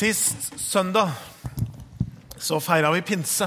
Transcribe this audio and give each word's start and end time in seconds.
Sist 0.00 0.54
søndag 0.56 1.10
så 2.40 2.56
feira 2.64 2.88
vi 2.94 3.02
pinse. 3.04 3.44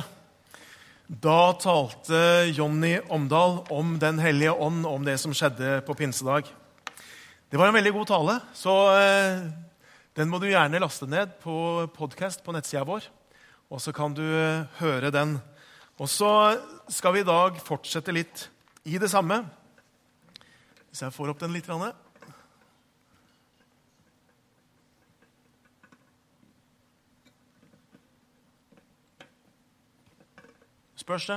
Da 1.10 1.38
talte 1.58 2.20
Jonny 2.54 3.00
Omdal 3.10 3.56
om 3.74 3.96
Den 3.98 4.20
hellige 4.22 4.54
ånd, 4.54 4.86
om 4.86 5.02
det 5.02 5.16
som 5.18 5.34
skjedde 5.34 5.80
på 5.88 5.96
pinsedag. 5.98 6.46
Det 7.50 7.58
var 7.58 7.72
en 7.72 7.74
veldig 7.74 7.96
god 7.96 8.12
tale, 8.12 8.38
så 8.54 8.76
eh, 9.00 9.42
den 10.14 10.30
må 10.30 10.38
du 10.38 10.46
gjerne 10.52 10.84
laste 10.84 11.10
ned 11.10 11.34
på 11.42 11.88
podkast 11.98 12.46
på 12.46 12.54
nettsida 12.54 12.86
vår. 12.86 13.10
Og 13.74 13.82
så 13.82 13.90
kan 13.90 14.14
du 14.14 14.22
eh, 14.22 14.70
høre 14.78 15.10
den. 15.10 15.40
Og 15.98 16.06
så 16.06 16.54
skal 16.86 17.18
vi 17.18 17.26
i 17.26 17.30
dag 17.34 17.58
fortsette 17.66 18.14
litt 18.14 18.46
i 18.86 19.02
det 19.02 19.10
samme. 19.10 19.42
Hvis 20.92 21.02
jeg 21.02 21.18
får 21.18 21.34
opp 21.34 21.42
den 21.48 21.58
litt. 21.58 21.74
Ranne. 21.74 21.96
Spørs 31.04 31.26
det? 31.28 31.36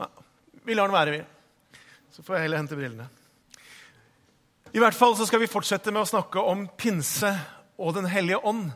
Nei, 0.00 0.06
vi 0.64 0.76
lar 0.78 0.88
den 0.88 0.96
være, 0.96 1.12
vi. 1.18 1.80
Så 2.16 2.24
får 2.24 2.38
jeg 2.38 2.46
heller 2.46 2.62
hente 2.62 2.78
brillene. 2.78 3.08
I 4.72 4.80
hvert 4.80 4.96
fall 4.96 5.12
så 5.18 5.26
skal 5.28 5.42
vi 5.42 5.50
fortsette 5.52 5.92
med 5.92 6.00
å 6.00 6.08
snakke 6.08 6.40
om 6.40 6.62
pinse 6.80 7.34
og 7.76 7.92
Den 7.98 8.08
hellige 8.08 8.40
ånd. 8.40 8.70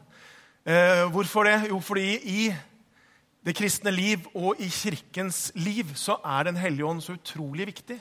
Eh, 0.69 1.07
hvorfor 1.15 1.49
det? 1.49 1.71
Jo, 1.71 1.81
fordi 1.81 2.05
i 2.29 2.45
det 3.45 3.57
kristne 3.57 3.95
liv 3.97 4.29
og 4.35 4.61
i 4.61 4.69
kirkens 4.69 5.55
liv 5.57 5.97
så 5.97 6.19
er 6.21 6.51
Den 6.51 6.61
hellige 6.61 6.91
ånd 6.91 7.01
så 7.01 7.17
utrolig 7.17 7.71
viktig. 7.73 7.97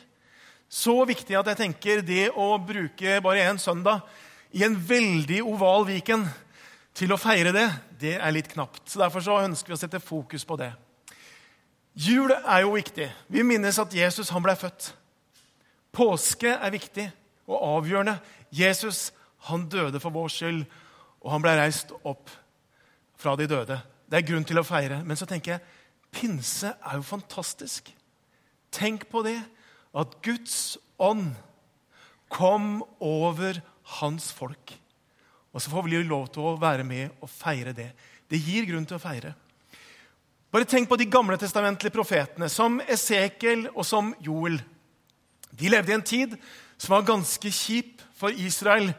Så 0.67 0.99
viktig 1.07 1.39
at 1.39 1.53
jeg 1.53 1.61
tenker 1.63 2.03
det 2.03 2.27
å 2.35 2.57
bruke 2.59 3.21
bare 3.23 3.47
én 3.47 3.63
søndag 3.63 4.03
i 4.53 4.63
en 4.65 4.75
veldig 4.77 5.41
oval 5.43 5.87
Viken 5.89 6.25
til 6.93 7.13
å 7.13 7.17
feire 7.17 7.53
det, 7.55 7.67
det 7.99 8.17
er 8.19 8.33
litt 8.35 8.51
knapt. 8.51 8.85
Så 8.89 9.01
Derfor 9.01 9.23
så 9.25 9.39
ønsker 9.41 9.73
vi 9.73 9.77
å 9.77 9.81
sette 9.81 10.01
fokus 10.03 10.45
på 10.45 10.57
det. 10.61 10.69
Jul 11.93 12.31
er 12.33 12.63
jo 12.63 12.73
viktig. 12.73 13.07
Vi 13.29 13.45
minnes 13.45 13.79
at 13.81 13.93
Jesus 13.93 14.29
han 14.33 14.45
ble 14.45 14.55
født. 14.57 14.91
Påske 15.93 16.53
er 16.53 16.73
viktig 16.73 17.07
og 17.49 17.59
avgjørende. 17.79 18.17
Jesus 18.53 19.11
han 19.49 19.67
døde 19.69 19.99
for 20.01 20.13
vår 20.13 20.31
skyld, 20.33 20.63
og 21.23 21.31
han 21.33 21.43
ble 21.43 21.55
reist 21.57 21.93
opp 22.05 22.31
fra 23.19 23.35
de 23.39 23.47
døde. 23.49 23.77
Det 24.09 24.19
er 24.19 24.27
grunn 24.27 24.45
til 24.45 24.61
å 24.61 24.65
feire. 24.65 25.01
Men 25.05 25.17
så 25.17 25.27
tenker 25.29 25.55
jeg 25.55 25.65
pinse 26.13 26.73
er 26.73 26.97
jo 26.99 27.05
fantastisk. 27.05 27.89
Tenk 28.73 29.07
på 29.09 29.23
det, 29.25 29.39
at 29.93 30.17
Guds 30.25 30.77
ånd 31.01 31.33
kom 32.33 32.81
over 33.01 33.59
hans 33.99 34.31
folk. 34.35 34.73
Og 35.53 35.61
så 35.61 35.69
får 35.69 35.85
vi 35.85 36.01
lov 36.03 36.27
til 36.33 36.47
å 36.47 36.57
være 36.59 36.85
med 36.87 37.13
og 37.21 37.29
feire 37.29 37.75
det. 37.75 37.91
Det 38.29 38.39
gir 38.41 38.65
grunn 38.69 38.85
til 38.89 38.97
å 38.97 39.03
feire. 39.03 39.33
Bare 40.53 40.69
tenk 40.69 40.89
på 40.89 40.97
de 40.97 41.09
gamle 41.09 41.37
testamentlige 41.41 41.93
profetene, 41.93 42.49
som 42.49 42.79
Esekel 42.85 43.67
og 43.73 43.85
som 43.85 44.11
Joel. 44.21 44.59
De 45.53 45.69
levde 45.69 45.93
i 45.93 45.95
en 45.97 46.05
tid 46.05 46.35
som 46.77 46.95
var 46.95 47.07
ganske 47.07 47.51
kjip 47.53 48.01
for 48.17 48.33
Israel. 48.33 48.91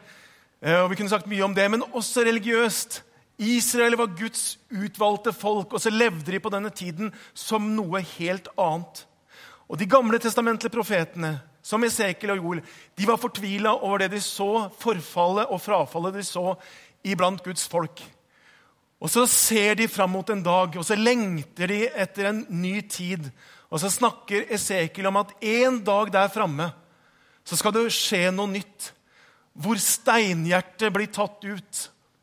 Eh, 0.60 0.80
og 0.80 0.90
vi 0.90 0.98
kunne 0.98 1.12
sagt 1.12 1.30
mye 1.30 1.44
om 1.46 1.54
det, 1.54 1.70
Men 1.70 1.86
også 1.92 2.24
religiøst. 2.24 3.02
Israel 3.38 3.96
var 3.98 4.14
Guds 4.14 4.58
utvalgte 4.70 5.32
folk, 5.32 5.72
og 5.72 5.80
så 5.80 5.90
levde 5.90 6.30
de 6.30 6.38
på 6.38 6.50
denne 6.50 6.70
tiden 6.70 7.12
som 7.34 7.74
noe 7.74 8.00
helt 8.18 8.48
annet. 8.56 9.06
Og 9.68 9.78
De 9.78 9.86
gamle 9.86 10.18
testamentlige 10.18 10.70
profetene 10.70 11.40
som 11.64 11.84
Esekiel 11.86 12.34
og 12.34 12.42
Joel, 12.42 12.60
de 12.94 13.06
var 13.08 13.20
fortvila 13.20 13.72
over 13.78 14.04
det 14.04 14.10
de 14.12 14.20
så, 14.20 14.68
forfallet 14.82 15.48
og 15.48 15.62
frafallet 15.64 16.18
de 16.18 16.24
så 16.26 16.50
iblant 17.04 17.40
Guds 17.44 17.64
folk. 17.70 18.02
Og 19.00 19.10
Så 19.10 19.26
ser 19.28 19.74
de 19.76 19.88
fram 19.88 20.10
mot 20.10 20.30
en 20.30 20.42
dag, 20.42 20.76
og 20.76 20.84
så 20.84 20.96
lengter 20.96 21.68
de 21.68 21.80
etter 21.88 22.30
en 22.30 22.46
ny 22.48 22.80
tid. 22.88 23.30
Og 23.68 23.80
så 23.80 23.90
snakker 23.90 24.46
Esekiel 24.54 25.08
om 25.10 25.18
at 25.20 25.34
en 25.42 25.80
dag 25.84 26.12
der 26.12 26.28
framme 26.32 26.70
så 27.44 27.58
skal 27.60 27.74
det 27.76 27.90
skje 27.92 28.30
noe 28.32 28.48
nytt. 28.48 28.92
Hvor 29.52 29.76
steinhjertet 29.76 30.92
blir 30.94 31.10
tatt 31.12 31.44
ut, 31.44 31.82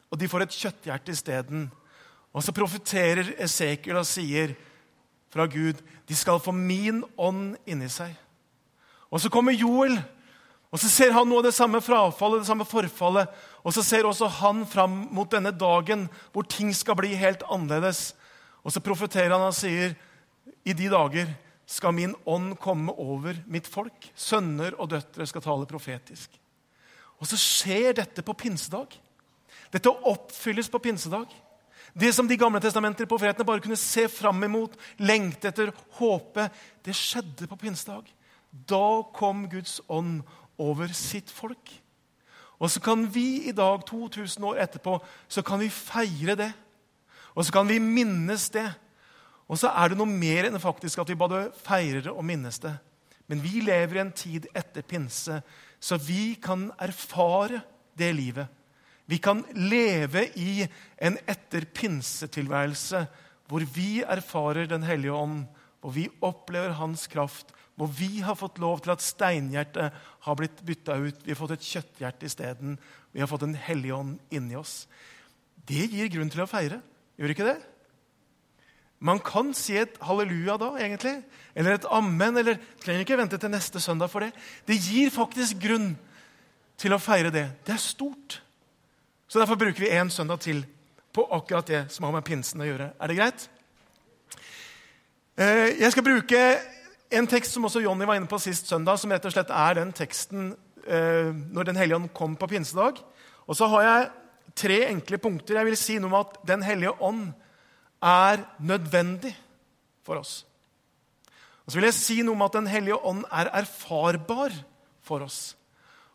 og 0.09 0.17
de 0.19 0.29
får 0.31 0.45
et 0.45 0.57
kjøtthjerte 0.57 1.13
isteden. 1.13 1.69
Og 2.33 2.43
så 2.43 2.53
profeterer 2.55 3.35
Esekiel 3.41 4.01
og 4.01 4.09
sier 4.09 4.55
fra 5.31 5.45
Gud 5.47 5.79
de 6.07 6.17
skal 6.17 6.41
få 6.43 6.53
min 6.55 7.03
ånd 7.17 7.55
inni 7.69 7.89
seg. 7.93 8.15
Og 9.11 9.21
så 9.21 9.29
kommer 9.31 9.55
Joel, 9.55 9.97
og 10.71 10.79
så 10.79 10.87
ser 10.87 11.11
han 11.11 11.27
noe 11.27 11.41
av 11.41 11.49
det 11.49 11.55
samme 11.55 11.81
frafallet, 11.83 12.45
det 12.45 12.47
samme 12.47 12.67
forfallet. 12.67 13.31
Og 13.67 13.75
så 13.75 13.83
ser 13.83 14.07
også 14.07 14.29
han 14.39 14.63
fram 14.69 15.01
mot 15.11 15.29
denne 15.29 15.51
dagen 15.51 16.07
hvor 16.31 16.47
ting 16.47 16.71
skal 16.75 16.95
bli 16.99 17.11
helt 17.19 17.43
annerledes. 17.51 18.13
Og 18.63 18.71
så 18.71 18.83
profeterer 18.83 19.35
han 19.35 19.49
og 19.49 19.57
sier, 19.57 19.97
i 20.63 20.73
de 20.77 20.87
dager 20.91 21.33
skal 21.67 21.95
min 21.95 22.13
ånd 22.29 22.55
komme 22.61 22.95
over 22.99 23.35
mitt 23.51 23.67
folk. 23.67 24.07
Sønner 24.15 24.77
og 24.79 24.93
døtre 24.93 25.27
skal 25.27 25.43
tale 25.43 25.67
profetisk. 25.67 26.31
Og 27.19 27.27
så 27.29 27.37
skjer 27.37 27.99
dette 27.99 28.23
på 28.25 28.35
pinsedag. 28.37 28.95
Dette 29.71 29.91
oppfylles 29.91 30.71
på 30.71 30.81
pinsedag. 30.83 31.27
Det 31.93 32.13
som 32.15 32.27
de 32.27 32.39
gamle 32.39 32.61
testamenter 32.63 33.09
profetene 33.09 33.45
bare 33.47 33.63
kunne 33.63 33.79
se 33.79 34.07
fram 34.11 34.39
imot, 34.47 34.77
lengte 35.03 35.51
etter, 35.51 35.73
håpe, 35.99 36.47
det 36.85 36.95
skjedde 36.95 37.49
på 37.51 37.59
pinsedag. 37.59 38.07
Da 38.51 39.01
kom 39.15 39.47
Guds 39.49 39.79
ånd 39.89 40.21
over 40.59 40.91
sitt 40.95 41.31
folk. 41.31 41.71
Og 42.61 42.69
så 42.69 42.81
kan 42.83 43.07
vi 43.09 43.49
i 43.49 43.55
dag, 43.57 43.81
2000 43.87 44.45
år 44.45 44.59
etterpå, 44.61 44.99
så 45.27 45.41
kan 45.41 45.59
vi 45.59 45.71
feire 45.73 46.35
det. 46.37 46.51
Og 47.33 47.45
så 47.45 47.55
kan 47.55 47.67
vi 47.67 47.79
minnes 47.81 48.49
det. 48.53 48.67
Og 49.49 49.57
så 49.59 49.71
er 49.73 49.91
det 49.91 49.97
noe 49.99 50.07
mer 50.09 50.47
enn 50.47 50.61
faktisk 50.61 51.01
at 51.01 51.09
vi 51.09 51.17
både 51.17 51.47
feirer 51.63 52.05
det 52.05 52.13
og 52.13 52.25
minnes 52.27 52.59
det. 52.61 52.75
Men 53.31 53.41
vi 53.43 53.63
lever 53.63 53.97
i 53.97 54.03
en 54.03 54.13
tid 54.15 54.47
etter 54.55 54.83
pinse, 54.83 55.41
så 55.79 55.97
vi 55.97 56.35
kan 56.43 56.69
erfare 56.79 57.61
det 57.97 58.11
livet. 58.15 58.47
Vi 59.07 59.17
kan 59.17 59.41
leve 59.55 60.27
i 60.39 60.61
en 61.01 61.17
etter 61.27 61.65
pinsetilværelse 61.65 63.05
hvor 63.51 63.65
vi 63.75 64.03
erfarer 64.07 64.69
Den 64.69 64.83
hellige 64.83 65.11
ånd, 65.11 65.45
hvor 65.81 65.95
vi 65.95 66.05
opplever 66.21 66.77
hans 66.77 67.07
kraft, 67.09 67.51
hvor 67.75 67.89
vi 67.97 68.19
har 68.21 68.37
fått 68.37 68.59
lov 68.61 68.83
til 68.83 68.93
at 68.93 69.01
steinhjertet 69.01 69.95
har 70.27 70.37
blitt 70.37 70.61
bytta 70.65 70.99
ut. 71.01 71.23
Vi 71.25 71.33
har 71.33 71.39
fått 71.39 71.55
et 71.55 71.65
kjøtthjerte 71.65 72.27
isteden. 72.29 72.77
Vi 73.11 73.23
har 73.23 73.29
fått 73.31 73.47
en 73.47 73.57
hellig 73.57 73.93
ånd 73.95 74.19
inni 74.29 74.57
oss. 74.59 74.85
Det 75.65 75.87
gir 75.89 76.11
grunn 76.13 76.29
til 76.29 76.43
å 76.43 76.49
feire. 76.49 76.81
Gjør 77.17 77.33
ikke 77.33 77.47
det? 77.47 77.57
Man 79.01 79.17
kan 79.25 79.49
si 79.57 79.79
et 79.81 79.95
halleluja 80.05 80.59
da, 80.61 80.75
egentlig. 80.77 81.15
Eller 81.57 81.79
et 81.79 81.87
amen. 81.89 82.37
Eller 82.37 82.59
trenger 82.83 83.01
ikke 83.01 83.17
vente 83.17 83.39
til 83.41 83.49
neste 83.53 83.81
søndag 83.81 84.11
for 84.13 84.21
det. 84.21 84.29
Det 84.69 84.77
gir 84.77 85.09
faktisk 85.13 85.57
grunn 85.63 85.95
til 86.81 86.93
å 86.93 87.01
feire 87.01 87.33
det. 87.33 87.47
Det 87.65 87.73
er 87.73 87.81
stort. 87.81 88.37
Så 89.25 89.41
Derfor 89.41 89.57
bruker 89.57 89.81
vi 89.81 89.89
én 89.89 90.11
søndag 90.13 90.43
til 90.45 90.61
på 91.15 91.25
akkurat 91.33 91.67
det 91.67 91.81
som 91.91 92.05
har 92.05 92.13
med 92.13 92.27
pinsen 92.27 92.61
å 92.61 92.67
gjøre. 92.67 92.91
Er 92.99 93.09
det 93.09 93.17
greit? 93.17 93.47
Eh, 95.41 95.79
jeg 95.79 95.93
skal 95.93 96.05
bruke 96.05 96.39
en 97.11 97.27
tekst 97.29 97.55
som 97.55 97.65
også 97.65 97.81
Jonny 97.81 98.05
var 98.05 98.19
inne 98.19 98.29
på 98.29 98.39
sist 98.41 98.67
søndag, 98.69 98.99
som 98.99 99.11
rett 99.13 99.25
og 99.25 99.33
slett 99.33 99.53
er 99.55 99.77
den 99.79 99.93
teksten 99.95 100.51
eh, 100.85 101.31
når 101.31 101.69
Den 101.69 101.79
hellige 101.79 101.97
ånd 101.97 102.11
kom 102.13 102.35
på 102.37 102.49
pinsedag. 102.51 102.99
Og 103.47 103.57
så 103.57 103.69
har 103.71 103.85
jeg 103.87 104.09
tre 104.59 104.77
enkle 104.89 105.17
punkter. 105.23 105.57
Jeg 105.57 105.69
vil 105.69 105.79
si 105.79 105.95
noe 105.97 106.11
om 106.11 106.19
at 106.19 106.35
Den 106.47 106.65
hellige 106.65 106.93
ånd 107.01 107.31
er 108.03 108.43
nødvendig 108.59 109.33
for 110.05 110.21
oss. 110.21 110.43
Og 111.65 111.73
så 111.73 111.79
vil 111.79 111.89
jeg 111.89 111.97
si 111.97 112.19
noe 112.21 112.37
om 112.37 112.45
at 112.45 112.59
Den 112.59 112.69
hellige 112.69 112.99
ånd 112.99 113.25
er 113.31 113.49
erfarbar 113.63 114.53
for 115.01 115.25
oss. 115.25 115.55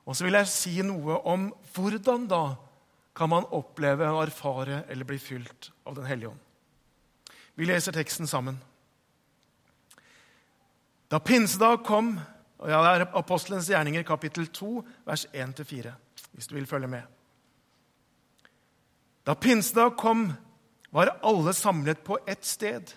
Og 0.07 0.15
så 0.15 0.29
vil 0.29 0.39
jeg 0.39 0.53
si 0.53 0.77
noe 0.87 1.19
om 1.27 1.51
hvordan 1.75 2.29
da 2.31 2.45
kan 3.17 3.33
man 3.33 3.49
oppleve 3.51 4.07
å 4.07 4.23
erfare 4.23 4.85
eller 4.93 5.09
bli 5.09 5.19
fylt 5.19 5.73
av 5.89 5.99
Den 5.99 6.07
hellige 6.07 6.31
ånd. 6.31 6.43
Vi 7.57 7.67
leser 7.67 7.97
teksten 7.97 8.29
sammen. 8.31 8.61
Da 11.11 11.21
pinsedag 11.23 11.85
kom 11.87 12.17
og 12.57 12.71
ja, 12.73 12.81
Det 12.81 12.93
er 13.05 13.19
Apostelens 13.19 13.69
gjerninger, 13.69 14.03
kapittel 14.07 14.47
2, 14.49 14.81
vers 15.05 15.27
1-4, 15.33 15.93
hvis 16.33 16.49
du 16.49 16.55
vil 16.57 16.67
følge 16.67 16.89
med. 16.89 17.03
Da 19.27 19.35
pinsedag 19.37 19.93
kom, 20.01 20.31
var 20.91 21.19
alle 21.21 21.53
samlet 21.53 22.01
på 22.05 22.17
ett 22.27 22.45
sted. 22.49 22.95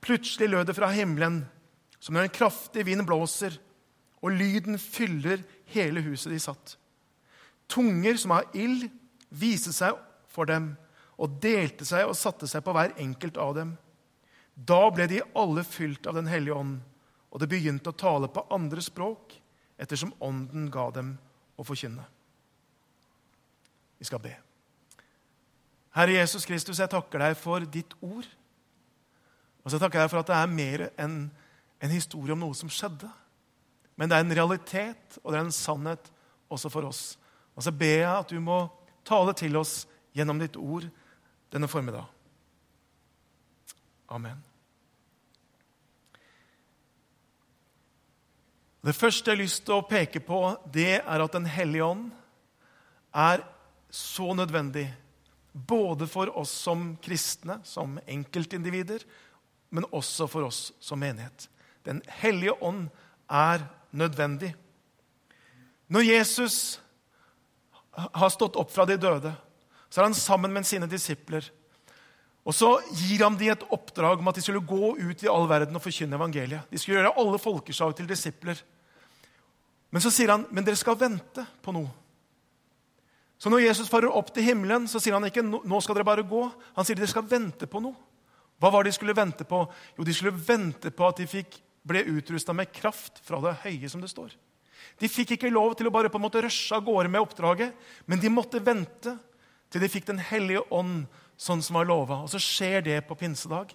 Plutselig 0.00 0.48
lød 0.48 0.70
det 0.70 0.76
fra 0.78 0.88
himmelen, 0.94 1.42
som 2.00 2.16
når 2.16 2.26
en 2.26 2.34
kraftig 2.38 2.86
vind 2.88 3.04
blåser, 3.06 3.58
og 4.24 4.32
lyden 4.32 4.78
fyller 4.80 5.44
hele 5.74 6.00
huset 6.00 6.32
de 6.32 6.40
satt. 6.40 6.78
Tunger 7.68 8.16
som 8.16 8.32
av 8.38 8.56
ild 8.56 8.88
viste 9.28 9.74
seg 9.76 10.00
for 10.32 10.48
dem 10.48 10.72
og 11.20 11.36
delte 11.44 11.84
seg 11.84 12.08
og 12.08 12.16
satte 12.16 12.48
seg 12.48 12.64
på 12.64 12.72
hver 12.72 12.96
enkelt 12.96 13.36
av 13.36 13.52
dem. 13.60 13.76
Da 14.56 14.88
ble 14.94 15.06
de 15.10 15.20
alle 15.36 15.66
fylt 15.68 16.08
av 16.08 16.16
Den 16.16 16.32
hellige 16.32 16.56
ånd 16.56 16.80
og 17.34 17.42
det 17.42 17.50
begynte 17.50 17.90
å 17.90 17.98
tale 17.98 18.30
på 18.30 18.46
andre 18.54 18.82
språk 18.82 19.34
ettersom 19.82 20.14
Ånden 20.22 20.68
ga 20.70 20.86
dem 20.94 21.16
å 21.58 21.66
forkynne. 21.66 22.04
Vi 23.98 24.06
skal 24.06 24.22
be. 24.22 24.36
Herre 25.94 26.14
Jesus 26.14 26.46
Kristus, 26.46 26.78
jeg 26.78 26.90
takker 26.90 27.22
deg 27.22 27.34
for 27.38 27.66
ditt 27.66 27.94
ord. 28.02 28.26
Og 29.64 29.72
så 29.72 29.80
takker 29.80 29.98
jeg 29.98 30.06
deg 30.06 30.14
for 30.14 30.22
at 30.22 30.30
det 30.30 30.38
er 30.38 30.54
mer 30.54 30.86
enn 31.00 31.18
en 31.82 31.92
historie 31.92 32.34
om 32.34 32.42
noe 32.44 32.54
som 32.58 32.70
skjedde. 32.70 33.10
Men 33.98 34.10
det 34.10 34.18
er 34.18 34.24
en 34.26 34.36
realitet, 34.38 35.18
og 35.22 35.30
det 35.30 35.38
er 35.38 35.46
en 35.46 35.54
sannhet 35.54 36.10
også 36.52 36.70
for 36.70 36.86
oss. 36.86 37.02
Og 37.54 37.66
så 37.66 37.74
ber 37.74 37.98
jeg 38.00 38.10
at 38.10 38.30
du 38.30 38.40
må 38.42 38.64
tale 39.06 39.34
til 39.38 39.58
oss 39.58 39.84
gjennom 40.14 40.38
ditt 40.42 40.58
ord 40.58 40.86
denne 41.54 41.70
formiddag. 41.70 42.06
Amen. 44.14 44.42
Det 48.84 48.92
første 48.92 49.30
jeg 49.30 49.38
har 49.38 49.40
lyst 49.40 49.62
til 49.64 49.78
å 49.78 49.86
peke 49.88 50.20
på, 50.20 50.38
det 50.68 51.00
er 51.00 51.22
at 51.24 51.32
Den 51.32 51.46
hellige 51.48 51.86
ånd 51.86 52.10
er 53.16 53.40
så 53.88 54.34
nødvendig. 54.36 54.90
Både 55.52 56.06
for 56.10 56.28
oss 56.36 56.50
som 56.50 56.96
kristne, 57.00 57.60
som 57.64 57.96
enkeltindivider, 58.06 59.06
men 59.70 59.86
også 59.88 60.26
for 60.28 60.50
oss 60.50 60.72
som 60.84 61.00
menighet. 61.00 61.48
Den 61.86 62.02
hellige 62.20 62.58
ånd 62.60 62.88
er 63.30 63.64
nødvendig. 63.92 64.52
Når 65.88 66.04
Jesus 66.04 66.58
har 67.94 68.32
stått 68.34 68.56
opp 68.60 68.72
fra 68.74 68.84
de 68.84 68.98
døde, 69.00 69.32
så 69.88 70.02
er 70.02 70.10
han 70.10 70.18
sammen 70.18 70.52
med 70.52 70.66
sine 70.66 70.90
disipler. 70.90 71.46
Og 72.44 72.52
Så 72.52 72.68
gir 72.92 73.22
han 73.24 73.38
dem 73.40 73.54
et 73.54 73.66
oppdrag 73.72 74.20
om 74.20 74.28
at 74.28 74.36
de 74.36 74.42
skulle 74.44 74.60
gå 74.60 74.96
ut 74.98 75.22
i 75.24 75.30
all 75.30 75.46
verden 75.48 75.76
og 75.76 75.82
forkynne 75.82 76.18
evangeliet. 76.18 76.68
De 76.68 76.78
skulle 76.78 76.98
gjøre 76.98 77.14
alle 77.16 77.40
folkeslag 77.40 77.94
til 77.96 78.08
disipler. 78.10 78.58
Men 79.94 80.02
så 80.02 80.10
sier 80.10 80.32
han 80.32 80.48
men 80.50 80.66
dere 80.66 80.78
skal 80.78 80.98
vente 80.98 81.44
på 81.62 81.72
noe. 81.74 81.92
Så 83.38 83.50
når 83.52 83.62
Jesus 83.62 83.90
farer 83.90 84.10
opp 84.10 84.32
til 84.34 84.46
himmelen, 84.48 84.88
så 84.90 84.98
sier 85.02 85.14
han 85.14 85.26
ikke 85.28 85.44
nå 85.44 85.78
skal 85.84 85.98
dere 85.98 86.08
bare 86.08 86.24
gå. 86.26 86.40
Han 86.74 86.86
sier 86.86 86.98
dere 86.98 87.10
skal 87.12 87.26
vente 87.28 87.68
på 87.70 87.82
noe. 87.84 87.94
Hva 88.58 88.70
var 88.72 88.82
det 88.82 88.90
de 88.90 88.96
skulle 88.96 89.14
vente 89.14 89.46
på? 89.46 89.60
Jo, 89.98 90.06
de 90.06 90.14
skulle 90.16 90.34
vente 90.34 90.90
på 90.94 91.06
at 91.06 91.20
de 91.20 91.28
fikk, 91.30 91.60
ble 91.84 92.00
utrusta 92.14 92.54
med 92.56 92.70
kraft 92.72 93.20
fra 93.26 93.38
det 93.44 93.58
høye, 93.66 93.90
som 93.92 94.00
det 94.00 94.08
står. 94.08 94.32
De 94.98 95.10
fikk 95.10 95.34
ikke 95.34 95.52
lov 95.52 95.74
til 95.76 95.90
å 95.90 95.92
bare 95.92 96.08
på 96.08 96.16
en 96.16 96.24
måte 96.24 96.40
rushe 96.42 96.72
av 96.74 96.84
gårde 96.86 97.10
med 97.12 97.20
oppdraget, 97.20 97.74
men 98.08 98.22
de 98.22 98.30
måtte 98.32 98.62
vente 98.64 99.12
til 99.68 99.82
de 99.82 99.90
fikk 99.90 100.06
Den 100.08 100.22
hellige 100.22 100.62
ånd, 100.72 101.04
sånn 101.36 101.62
som 101.62 101.76
var 101.76 101.86
lova. 101.88 102.22
Og 102.24 102.30
så 102.32 102.40
skjer 102.40 102.80
det 102.86 102.98
på 103.08 103.18
pinsedag. 103.18 103.74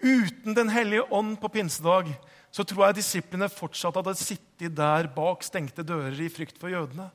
Uten 0.00 0.56
Den 0.56 0.72
hellige 0.72 1.06
ånd 1.12 1.36
på 1.40 1.52
pinsedag 1.52 2.10
så 2.50 2.66
tror 2.66 2.88
jeg 2.88 2.98
disiplene 2.98 3.48
fortsatt 3.52 3.96
hadde 4.00 4.16
sittet 4.18 4.74
der 4.76 5.08
bak 5.14 5.44
stengte 5.46 5.84
dører 5.86 6.18
i 6.18 6.30
frykt 6.32 6.58
for 6.58 6.72
jødene. 6.72 7.08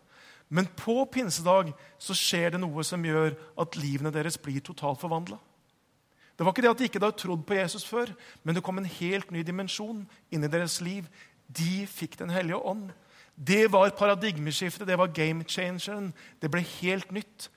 Men 0.47 0.69
på 0.77 1.01
pinsedag 1.11 1.73
så 1.99 2.15
skjer 2.15 2.53
det 2.53 2.61
noe 2.61 2.83
som 2.85 3.03
gjør 3.03 3.33
at 3.59 3.77
livene 3.79 4.13
deres 4.13 4.37
blir 4.39 4.63
totalt 4.63 5.01
forvandla. 5.01 5.39
Det 6.35 6.43
var 6.43 6.51
ikke 6.51 6.65
det 6.65 6.71
at 6.71 6.81
de 6.81 6.87
ikke 6.89 6.99
hadde 6.99 7.17
trodd 7.19 7.45
på 7.47 7.55
Jesus 7.55 7.85
før, 7.87 8.11
men 8.43 8.55
det 8.55 8.63
kom 8.63 8.77
en 8.79 8.93
helt 8.97 9.31
ny 9.31 9.41
dimensjon 9.47 10.03
inn 10.35 10.43
i 10.43 10.51
deres 10.51 10.81
liv. 10.83 11.07
De 11.47 11.85
fikk 11.88 12.17
Den 12.19 12.29
hellige 12.29 12.59
ånd. 12.59 12.91
Det 13.35 13.71
var 13.71 13.89
paradigmeskiftet, 13.89 14.88
det 14.88 14.97
var 14.97 15.11
game 15.11 15.43
changeren. 15.43 16.13
Det 16.39 16.51
ble 16.51 16.61
helt 16.79 17.11
nytt. 17.11 17.49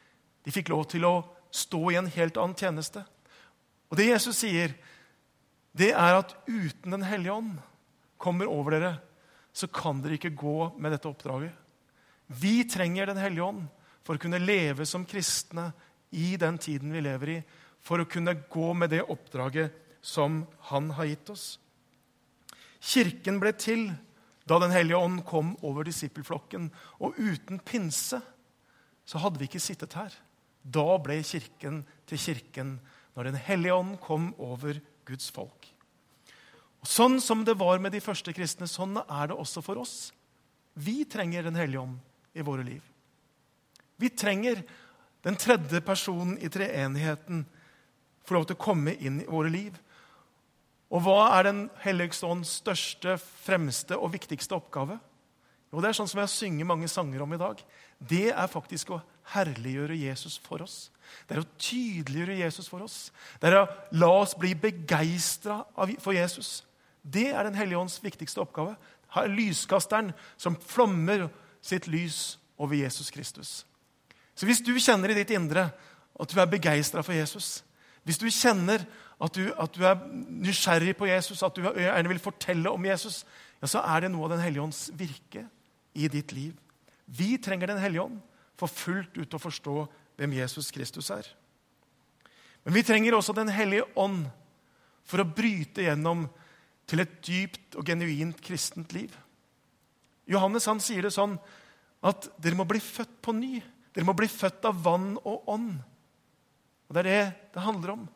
De 0.44 0.50
fikk 0.54 0.70
lov 0.70 0.88
til 0.90 1.04
å 1.06 1.22
stå 1.54 1.90
i 1.90 1.98
en 1.98 2.10
helt 2.10 2.36
annen 2.36 2.56
tjeneste. 2.58 3.04
Og 3.90 3.98
det 3.98 4.10
Jesus 4.10 4.42
sier, 4.42 4.74
det 5.76 5.92
er 5.92 6.18
at 6.18 6.34
uten 6.48 6.90
Den 6.90 7.04
hellige 7.06 7.32
ånd 7.32 7.58
kommer 8.18 8.50
over 8.50 8.74
dere, 8.74 8.94
så 9.52 9.68
kan 9.68 10.00
dere 10.02 10.18
ikke 10.18 10.36
gå 10.36 10.72
med 10.78 10.92
dette 10.94 11.08
oppdraget. 11.10 11.52
Vi 12.26 12.64
trenger 12.68 13.06
Den 13.06 13.20
hellige 13.20 13.44
ånd 13.44 13.66
for 14.04 14.16
å 14.16 14.22
kunne 14.22 14.40
leve 14.40 14.86
som 14.86 15.06
kristne 15.06 15.70
i 16.10 16.36
den 16.40 16.58
tiden 16.58 16.92
vi 16.92 17.04
lever 17.04 17.34
i, 17.36 17.38
for 17.80 18.00
å 18.00 18.08
kunne 18.08 18.36
gå 18.48 18.72
med 18.74 18.90
det 18.90 19.04
oppdraget 19.04 19.74
som 20.00 20.46
Han 20.70 20.90
har 20.96 21.10
gitt 21.10 21.30
oss. 21.30 21.46
Kirken 22.80 23.40
ble 23.42 23.52
til 23.58 23.90
da 24.48 24.58
Den 24.62 24.72
hellige 24.72 24.96
ånd 24.96 25.24
kom 25.28 25.52
over 25.66 25.84
disippelflokken. 25.84 26.70
Og 27.04 27.18
uten 27.20 27.60
pinse 27.60 28.20
så 29.04 29.20
hadde 29.20 29.40
vi 29.40 29.48
ikke 29.48 29.60
sittet 29.60 29.96
her. 29.98 30.14
Da 30.62 30.96
ble 31.02 31.20
Kirken 31.26 31.82
til 32.08 32.20
Kirken, 32.22 32.78
når 33.14 33.28
Den 33.28 33.40
hellige 33.44 33.74
ånd 33.74 33.98
kom 34.00 34.30
over 34.38 34.80
Guds 35.04 35.28
folk. 35.34 35.57
Sånn 36.88 37.18
som 37.20 37.44
det 37.44 37.58
var 37.60 37.82
med 37.84 37.92
de 37.92 38.00
første 38.00 38.32
kristne, 38.32 38.68
sånn 38.70 38.96
er 39.02 39.28
det 39.28 39.36
også 39.36 39.60
for 39.64 39.80
oss. 39.82 40.10
Vi 40.78 41.02
trenger 41.04 41.42
Den 41.42 41.58
hellige 41.58 41.82
ånd 41.82 41.98
i 42.34 42.44
våre 42.46 42.64
liv. 42.64 42.82
Vi 43.98 44.08
trenger 44.08 44.62
den 45.26 45.36
tredje 45.36 45.80
personen 45.84 46.38
i 46.38 46.48
treenigheten 46.48 47.44
få 48.28 48.36
lov 48.36 48.48
til 48.48 48.56
å 48.58 48.62
komme 48.62 48.94
inn 48.94 49.22
i 49.22 49.28
våre 49.28 49.50
liv. 49.52 49.76
Og 50.88 51.04
hva 51.04 51.34
er 51.38 51.48
Den 51.48 51.66
hellige 51.82 52.24
ånds 52.24 52.60
største, 52.62 53.18
fremste 53.18 53.96
og 53.96 54.12
viktigste 54.12 54.56
oppgave? 54.56 54.98
Jo, 55.72 55.80
Det 55.80 55.88
er 55.88 55.98
sånn 55.98 56.08
som 56.08 56.20
jeg 56.20 56.32
synger 56.32 56.64
mange 56.64 56.88
sanger 56.88 57.22
om 57.22 57.32
i 57.32 57.40
dag. 57.40 57.60
Det 58.00 58.32
er 58.32 58.46
faktisk 58.48 58.90
å 58.90 59.02
herliggjøre 59.34 59.98
Jesus 59.98 60.38
for 60.38 60.62
oss. 60.62 60.90
Det 61.26 61.36
er 61.36 61.42
å 61.42 61.50
tydeliggjøre 61.58 62.38
Jesus 62.38 62.68
for 62.68 62.80
oss. 62.80 63.10
Det 63.40 63.50
er 63.50 63.60
å 63.60 63.68
la 63.92 64.08
oss 64.08 64.34
bli 64.34 64.54
begeistra 64.54 65.64
for 66.00 66.12
Jesus. 66.12 66.62
Det 67.08 67.30
er 67.32 67.44
Den 67.44 67.54
hellige 67.54 67.78
ånds 67.78 67.98
viktigste 68.04 68.40
oppgave. 68.40 68.76
Lyskasteren 69.32 70.12
som 70.36 70.56
flommer 70.60 71.28
sitt 71.64 71.86
lys 71.88 72.38
over 72.58 72.76
Jesus 72.76 73.10
Kristus. 73.10 73.66
Så 74.34 74.46
hvis 74.46 74.60
du 74.62 74.74
kjenner 74.78 75.10
i 75.10 75.18
ditt 75.18 75.32
indre 75.34 75.70
at 76.18 76.30
du 76.30 76.40
er 76.40 76.50
begeistra 76.50 77.02
for 77.02 77.16
Jesus, 77.16 77.64
hvis 78.04 78.20
du 78.20 78.28
kjenner 78.30 78.84
at 79.18 79.34
du, 79.34 79.48
at 79.50 79.74
du, 79.74 79.82
er 79.82 79.98
nysgjerrig 80.14 80.94
på 80.96 81.08
Jesus, 81.10 81.42
at 81.42 81.56
du 81.56 81.64
gjerne 81.66 82.08
vil 82.12 82.22
fortelle 82.22 82.70
om 82.70 82.84
Jesus, 82.86 83.24
ja, 83.58 83.66
så 83.66 83.82
er 83.82 84.04
det 84.04 84.12
noe 84.12 84.28
av 84.28 84.36
Den 84.36 84.44
hellige 84.44 84.62
ånds 84.62 84.84
virke 84.94 85.42
i 85.98 86.06
ditt 86.08 86.32
liv. 86.32 86.54
Vi 87.06 87.36
trenger 87.42 87.72
Den 87.72 87.82
hellige 87.82 88.04
ånd 88.04 88.20
for 88.58 88.70
fullt 88.70 89.18
ut 89.18 89.34
å 89.34 89.42
forstå 89.42 89.76
hvem 90.18 90.36
Jesus 90.38 90.70
Kristus 90.74 91.10
er. 91.14 91.26
Men 92.64 92.74
vi 92.74 92.84
trenger 92.86 93.16
også 93.18 93.34
Den 93.34 93.50
hellige 93.50 93.88
ånd 93.98 94.28
for 95.08 95.22
å 95.22 95.28
bryte 95.28 95.86
gjennom 95.86 96.26
til 96.88 97.04
et 97.04 97.16
dypt 97.24 97.76
og 97.78 97.86
genuint 97.86 98.38
kristent 98.44 98.92
liv. 98.96 99.12
Johannes 100.28 100.68
han 100.68 100.80
sier 100.82 101.04
det 101.04 101.14
sånn 101.14 101.36
at 102.04 102.28
dere 102.40 102.58
må 102.58 102.66
bli 102.68 102.80
født 102.82 103.18
på 103.24 103.34
ny. 103.36 103.58
Dere 103.92 104.06
må 104.08 104.14
bli 104.16 104.28
født 104.30 104.68
av 104.68 104.80
vann 104.84 105.14
og 105.18 105.48
ånd. 105.50 105.74
Og 106.88 106.96
Det 106.96 107.04
er 107.04 107.08
det 107.08 107.24
det 107.54 107.64
handler 107.64 107.94
om. 107.96 108.06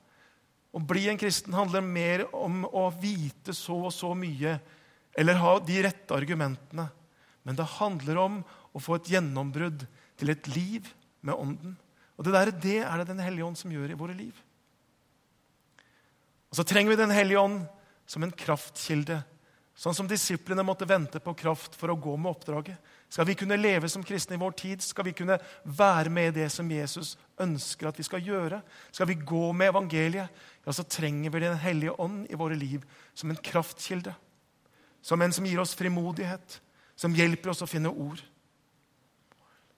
Å 0.73 0.81
bli 0.81 1.09
en 1.11 1.21
kristen 1.21 1.53
handler 1.53 1.85
mer 1.85 2.25
om 2.33 2.63
å 2.65 2.87
vite 2.97 3.53
så 3.57 3.77
og 3.89 3.93
så 3.93 4.15
mye 4.17 4.57
eller 5.13 5.41
ha 5.43 5.59
de 5.61 5.83
rette 5.85 6.17
argumentene. 6.17 6.87
Men 7.45 7.59
det 7.59 7.75
handler 7.77 8.21
om 8.23 8.39
å 8.73 8.81
få 8.81 8.97
et 8.97 9.11
gjennombrudd 9.13 9.85
til 10.17 10.33
et 10.33 10.49
liv 10.55 10.89
med 11.21 11.37
Ånden. 11.37 11.77
Og 12.17 12.25
Det 12.25 12.33
der, 12.33 12.51
det 12.51 12.79
er 12.87 12.99
det 12.99 13.09
Den 13.09 13.21
hellige 13.21 13.45
ånd 13.45 13.59
som 13.59 13.73
gjør 13.73 13.93
i 13.93 13.99
våre 13.99 14.17
liv. 14.17 14.33
Og 16.49 16.57
Så 16.57 16.65
trenger 16.65 16.91
vi 16.91 16.97
Den 17.03 17.11
hellige 17.11 17.41
ånd 17.41 17.67
som 18.13 18.25
en 18.27 18.33
kraftkilde. 18.37 19.23
Sånn 19.73 19.97
som 19.97 20.09
disiplene 20.09 20.65
måtte 20.67 20.85
vente 20.85 21.21
på 21.23 21.33
kraft 21.35 21.79
for 21.81 21.91
å 21.91 21.97
gå 21.97 22.13
med 22.21 22.35
oppdraget. 22.35 22.77
Skal 23.09 23.27
vi 23.29 23.37
kunne 23.41 23.57
leve 23.57 23.89
som 23.89 24.05
kristne 24.05 24.37
i 24.37 24.41
vår 24.41 24.53
tid, 24.57 24.85
skal 24.85 25.07
vi 25.09 25.15
kunne 25.17 25.39
være 25.65 26.13
med 26.13 26.29
i 26.29 26.43
det 26.43 26.51
som 26.53 26.69
Jesus 26.69 27.15
ønsker 27.41 27.89
at 27.89 27.99
vi 28.01 28.05
skal 28.05 28.25
gjøre, 28.25 28.61
skal 28.93 29.09
vi 29.09 29.17
gå 29.17 29.47
med 29.57 29.73
evangeliet, 29.73 30.45
ja, 30.63 30.77
så 30.77 30.85
trenger 30.85 31.33
vi 31.33 31.41
Den 31.41 31.59
hellige 31.59 31.97
ånd 31.99 32.29
i 32.31 32.39
våre 32.39 32.55
liv 32.55 32.85
som 33.15 33.33
en 33.33 33.41
kraftkilde. 33.41 34.15
Som 35.03 35.23
en 35.23 35.33
som 35.33 35.47
gir 35.49 35.59
oss 35.59 35.75
frimodighet, 35.75 36.61
som 36.95 37.17
hjelper 37.17 37.51
oss 37.51 37.65
å 37.65 37.71
finne 37.71 37.91
ord. 37.91 38.21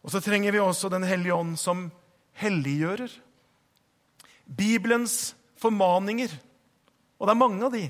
Og 0.05 0.12
så 0.12 0.21
trenger 0.21 0.53
vi 0.53 0.61
også 0.61 0.91
Den 0.93 1.07
hellige 1.07 1.35
ånd 1.35 1.57
som 1.59 1.87
helliggjører. 2.43 3.09
Bibelens 4.45 5.35
formaninger, 5.57 6.35
og 7.17 7.26
det 7.26 7.33
er 7.33 7.47
mange 7.47 7.64
av 7.64 7.73
de, 7.73 7.87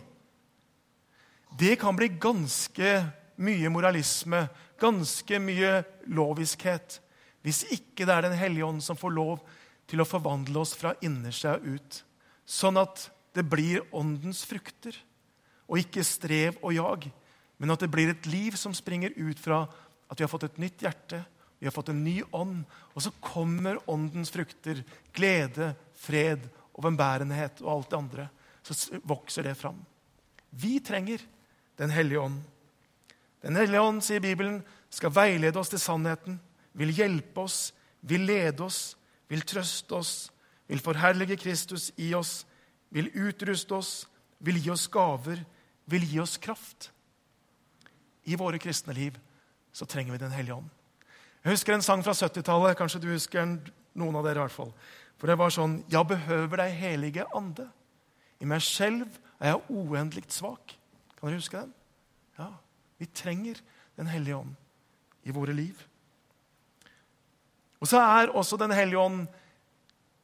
det 1.59 1.77
kan 1.81 1.97
bli 1.97 2.09
ganske 2.09 2.91
mye 3.37 3.71
moralisme, 3.71 4.47
ganske 4.81 5.39
mye 5.43 5.83
loviskhet, 6.11 7.01
hvis 7.45 7.65
ikke 7.75 8.07
det 8.07 8.15
er 8.15 8.23
Den 8.27 8.39
hellige 8.39 8.67
ånd 8.67 8.83
som 8.83 8.97
får 8.97 9.13
lov 9.13 9.43
til 9.87 10.01
å 10.01 10.09
forvandle 10.09 10.63
oss 10.63 10.73
fra 10.75 10.95
innersida 11.05 11.59
ut, 11.61 12.01
sånn 12.45 12.81
at 12.81 13.11
det 13.37 13.45
blir 13.45 13.85
åndens 13.93 14.45
frukter, 14.49 14.97
og 15.69 15.81
ikke 15.81 16.05
strev 16.05 16.59
og 16.63 16.75
jag, 16.75 17.07
men 17.59 17.71
at 17.71 17.85
det 17.85 17.91
blir 17.93 18.11
et 18.11 18.27
liv 18.27 18.57
som 18.57 18.75
springer 18.75 19.15
ut 19.17 19.39
fra 19.41 19.65
at 20.11 20.19
vi 20.19 20.25
har 20.25 20.33
fått 20.33 20.49
et 20.49 20.61
nytt 20.63 20.83
hjerte, 20.85 21.23
vi 21.59 21.69
har 21.69 21.75
fått 21.75 21.93
en 21.93 22.03
ny 22.05 22.19
ånd, 22.37 22.65
og 22.93 23.01
så 23.03 23.13
kommer 23.25 23.79
åndens 23.91 24.33
frukter, 24.35 24.83
glede, 25.15 25.71
fred, 25.97 26.43
overbærenhet 26.75 27.63
og 27.65 27.71
alt 27.73 27.91
det 27.91 27.99
andre. 27.99 28.27
Så 28.65 28.99
vokser 29.07 29.47
det 29.47 29.55
fram. 29.57 29.79
Vi 30.51 30.77
trenger 30.85 31.23
den 31.79 31.91
hellige 31.91 32.21
ånd. 32.21 32.43
Den 33.45 33.57
hellige 33.57 33.81
ånd, 33.81 34.03
sier 34.05 34.23
Bibelen, 34.25 34.63
skal 34.91 35.13
veilede 35.15 35.59
oss 35.61 35.73
til 35.73 35.83
sannheten, 35.83 36.39
vil 36.73 36.93
hjelpe 36.95 37.45
oss, 37.45 37.75
vil 38.01 38.25
lede 38.29 38.65
oss, 38.65 38.95
vil 39.29 39.45
trøste 39.45 39.97
oss, 39.97 40.15
vil 40.67 40.81
forherlige 40.81 41.37
Kristus 41.37 41.91
i 42.01 42.13
oss, 42.15 42.45
vil 42.95 43.11
utruste 43.13 43.75
oss, 43.75 43.93
vil 44.39 44.61
gi 44.63 44.71
oss 44.73 44.87
gaver, 44.93 45.43
vil 45.91 46.07
gi 46.09 46.21
oss 46.23 46.39
kraft. 46.41 46.91
I 48.25 48.39
våre 48.41 48.59
kristne 48.59 48.95
liv 48.97 49.19
så 49.75 49.85
trenger 49.85 50.13
vi 50.13 50.19
Den 50.19 50.33
hellige 50.33 50.55
ånd. 50.55 50.71
Jeg 51.45 51.53
husker 51.53 51.75
en 51.75 51.83
sang 51.85 52.05
fra 52.05 52.15
70-tallet. 52.17 52.77
Kanskje 52.79 53.03
du 53.03 53.11
husker 53.11 53.43
den, 53.43 53.59
noen 53.93 54.17
av 54.17 54.25
dere 54.25 54.39
i 54.39 54.45
hvert 54.47 54.55
fall. 54.55 54.71
For 55.21 55.29
det 55.29 55.37
var 55.39 55.53
sånn 55.53 55.83
Jeg 55.93 56.09
behøver 56.09 56.63
deg, 56.63 56.79
helige 56.79 57.27
ande. 57.37 57.67
I 58.41 58.49
meg 58.49 58.63
selv 58.65 59.11
er 59.39 59.53
jeg 59.53 59.67
uendelig 59.69 60.25
svak. 60.33 60.77
Kan 61.25 61.33
dere 61.33 61.41
huske 61.41 61.57
den? 61.57 61.71
Ja, 62.37 62.51
Vi 63.01 63.07
trenger 63.07 63.57
Den 63.97 64.07
hellige 64.07 64.37
ånd 64.37 64.55
i 65.23 65.31
våre 65.33 65.55
liv. 65.57 65.79
Og 67.81 67.89
så 67.89 67.97
er 67.97 68.29
også 68.29 68.59
Den 68.61 68.75
hellige 68.77 68.99
ånd 68.99 69.23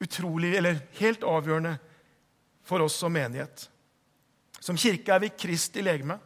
utrolig, 0.00 0.56
eller 0.56 0.82
helt 0.98 1.24
avgjørende 1.24 1.78
for 2.62 2.84
oss 2.84 2.98
som 3.00 3.12
menighet. 3.12 3.70
Som 4.60 4.76
kirke 4.76 5.14
er 5.14 5.24
vi 5.24 5.32
Krist 5.32 5.76
i 5.76 5.86
legeme. 5.86 6.18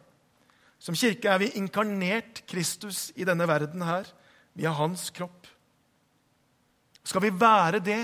Som 0.77 0.95
kirke 0.95 1.31
er 1.31 1.39
vi 1.39 1.53
inkarnert 1.55 2.43
Kristus 2.45 3.13
i 3.15 3.23
denne 3.23 3.47
verden 3.47 3.81
her. 3.81 4.11
Vi 4.53 4.65
er 4.67 4.75
hans 4.75 5.07
kropp. 5.09 5.47
Skal 7.03 7.21
vi 7.29 7.31
være 7.31 7.79
det 7.79 8.03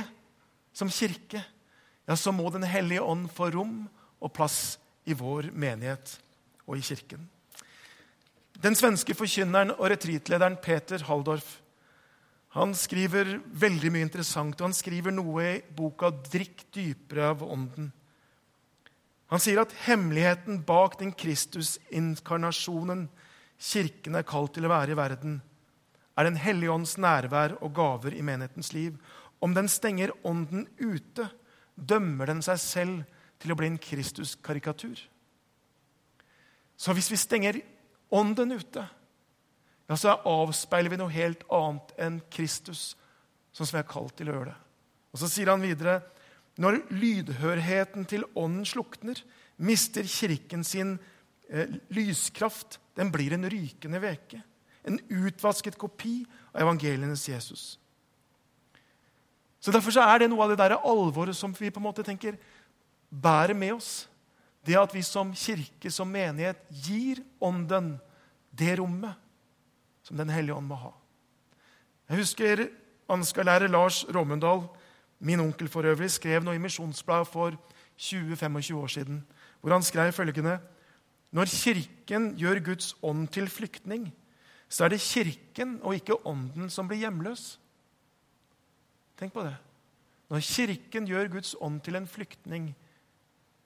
som 0.71 0.87
kirke, 0.87 1.43
ja, 2.07 2.15
så 2.15 2.31
må 2.31 2.49
Den 2.49 2.63
hellige 2.63 3.03
ånd 3.03 3.27
få 3.27 3.51
rom 3.51 3.89
og 4.21 4.31
plass 4.31 4.77
i 5.03 5.11
vår 5.11 5.51
menighet 5.51 6.21
og 6.71 6.79
i 6.79 6.85
kirken. 6.85 7.27
Den 8.61 8.77
svenske 8.77 9.15
forkynneren 9.17 9.73
og 9.75 9.89
retreatlederen 9.91 10.55
Peter 10.63 11.03
Halldorf 11.07 11.57
han 12.51 12.73
skriver 12.75 13.37
veldig 13.47 13.89
mye 13.95 14.03
interessant, 14.03 14.57
og 14.59 14.67
han 14.67 14.75
skriver 14.75 15.13
noe 15.15 15.43
i 15.53 15.61
boka 15.75 16.09
'Drikk 16.11 16.65
dypere 16.75 17.29
av 17.31 17.45
ånden'. 17.47 17.91
Han 19.31 19.39
sier 19.39 19.61
at 19.61 19.71
hemmeligheten 19.85 20.59
bak 20.67 20.97
den 20.99 21.13
Kristusinkarnasjonen 21.15 23.07
Kirken 23.61 24.17
er 24.17 24.27
kalt 24.27 24.55
til 24.57 24.65
å 24.65 24.73
være 24.73 24.91
i 24.91 24.99
verden, 24.99 25.41
er 26.17 26.23
Den 26.23 26.35
hellige 26.35 26.71
ånds 26.71 26.97
nærvær 26.97 27.55
og 27.61 27.73
gaver 27.73 28.13
i 28.13 28.21
menighetens 28.21 28.73
liv. 28.73 28.97
Om 29.39 29.53
den 29.53 29.67
stenger 29.67 30.11
ånden 30.25 30.67
ute, 30.77 31.29
dømmer 31.77 32.25
den 32.25 32.41
seg 32.41 32.59
selv 32.59 33.03
til 33.39 33.51
å 33.51 33.55
bli 33.55 33.67
en 33.67 33.77
Kristus-karikatur. 33.77 34.97
Så 36.81 36.95
hvis 36.97 37.11
vi 37.13 37.19
stenger 37.19 37.59
ånden 38.09 38.55
ute, 38.57 38.87
ja, 39.85 39.97
så 39.99 40.15
avspeiler 40.25 40.89
vi 40.89 40.97
noe 40.97 41.13
helt 41.13 41.43
annet 41.53 41.93
enn 42.01 42.17
Kristus, 42.33 42.95
sånn 43.53 43.67
som 43.67 43.77
vi 43.77 43.81
er 43.83 43.91
kalt 43.91 44.15
til 44.17 44.31
å 44.31 44.37
gjøre 44.37 44.53
det. 44.53 44.57
Og 45.11 45.21
Så 45.21 45.29
sier 45.29 45.51
han 45.51 45.61
videre 45.61 45.99
når 46.61 46.81
lydhørheten 46.89 48.07
til 48.09 48.25
ånden 48.35 48.65
slukner, 48.67 49.19
mister 49.61 50.07
kirken 50.07 50.63
sin 50.65 50.95
eh, 51.49 51.69
lyskraft. 51.93 52.79
Den 52.97 53.11
blir 53.13 53.35
en 53.35 53.47
rykende 53.51 54.01
veke. 54.01 54.41
En 54.87 54.97
utvasket 55.11 55.77
kopi 55.79 56.21
av 56.51 56.63
evangelienes 56.65 57.27
Jesus. 57.29 57.65
Så 59.61 59.71
Derfor 59.71 59.93
så 59.93 60.01
er 60.07 60.23
det 60.23 60.31
noe 60.31 60.47
av 60.47 60.53
det 60.53 60.61
der 60.63 60.79
alvoret 60.79 61.37
som 61.37 61.53
vi 61.53 61.69
på 61.69 61.77
en 61.77 61.85
måte 61.85 62.05
tenker 62.07 62.39
bærer 63.11 63.53
med 63.53 63.75
oss. 63.77 64.07
Det 64.65 64.77
at 64.77 64.93
vi 64.93 65.01
som 65.05 65.33
kirke, 65.33 65.91
som 65.91 66.09
menighet, 66.11 66.59
gir 66.69 67.23
Ånden 67.41 67.95
det 68.51 68.77
rommet 68.79 69.17
som 70.03 70.17
Den 70.17 70.29
hellige 70.29 70.55
ånd 70.55 70.67
må 70.67 70.75
ha. 70.75 70.91
Jeg 72.09 72.17
husker 72.17 72.67
Ansgar-lærer 73.11 73.71
Lars 73.71 74.05
Råmundal, 74.07 74.65
min 75.19 75.39
onkel 75.39 75.69
for 75.69 75.85
øvrig, 75.85 76.09
skrev 76.11 76.43
noe 76.43 76.57
i 76.57 76.61
Misjonsbladet 76.61 77.29
for 77.29 77.55
20-25 77.99 78.75
år 78.75 78.87
siden, 78.87 79.19
hvor 79.61 79.73
han 79.73 79.83
skrev 79.83 80.11
følgende 80.11 80.59
Når 81.31 81.45
Kirken 81.45 82.35
gjør 82.37 82.59
Guds 82.59 82.95
ånd 83.01 83.27
til 83.27 83.47
flyktning, 83.49 84.11
så 84.69 84.85
er 84.85 84.89
det 84.89 84.99
Kirken 84.99 85.79
og 85.83 85.95
ikke 85.95 86.25
ånden 86.27 86.69
som 86.69 86.87
blir 86.87 86.97
hjemløs. 86.97 87.59
Tenk 89.19 89.33
på 89.33 89.43
det. 89.43 89.55
Når 90.29 90.39
Kirken 90.39 91.07
gjør 91.07 91.27
Guds 91.27 91.55
ånd 91.61 91.81
til 91.81 91.95
en 91.95 92.07
flyktning, 92.07 92.75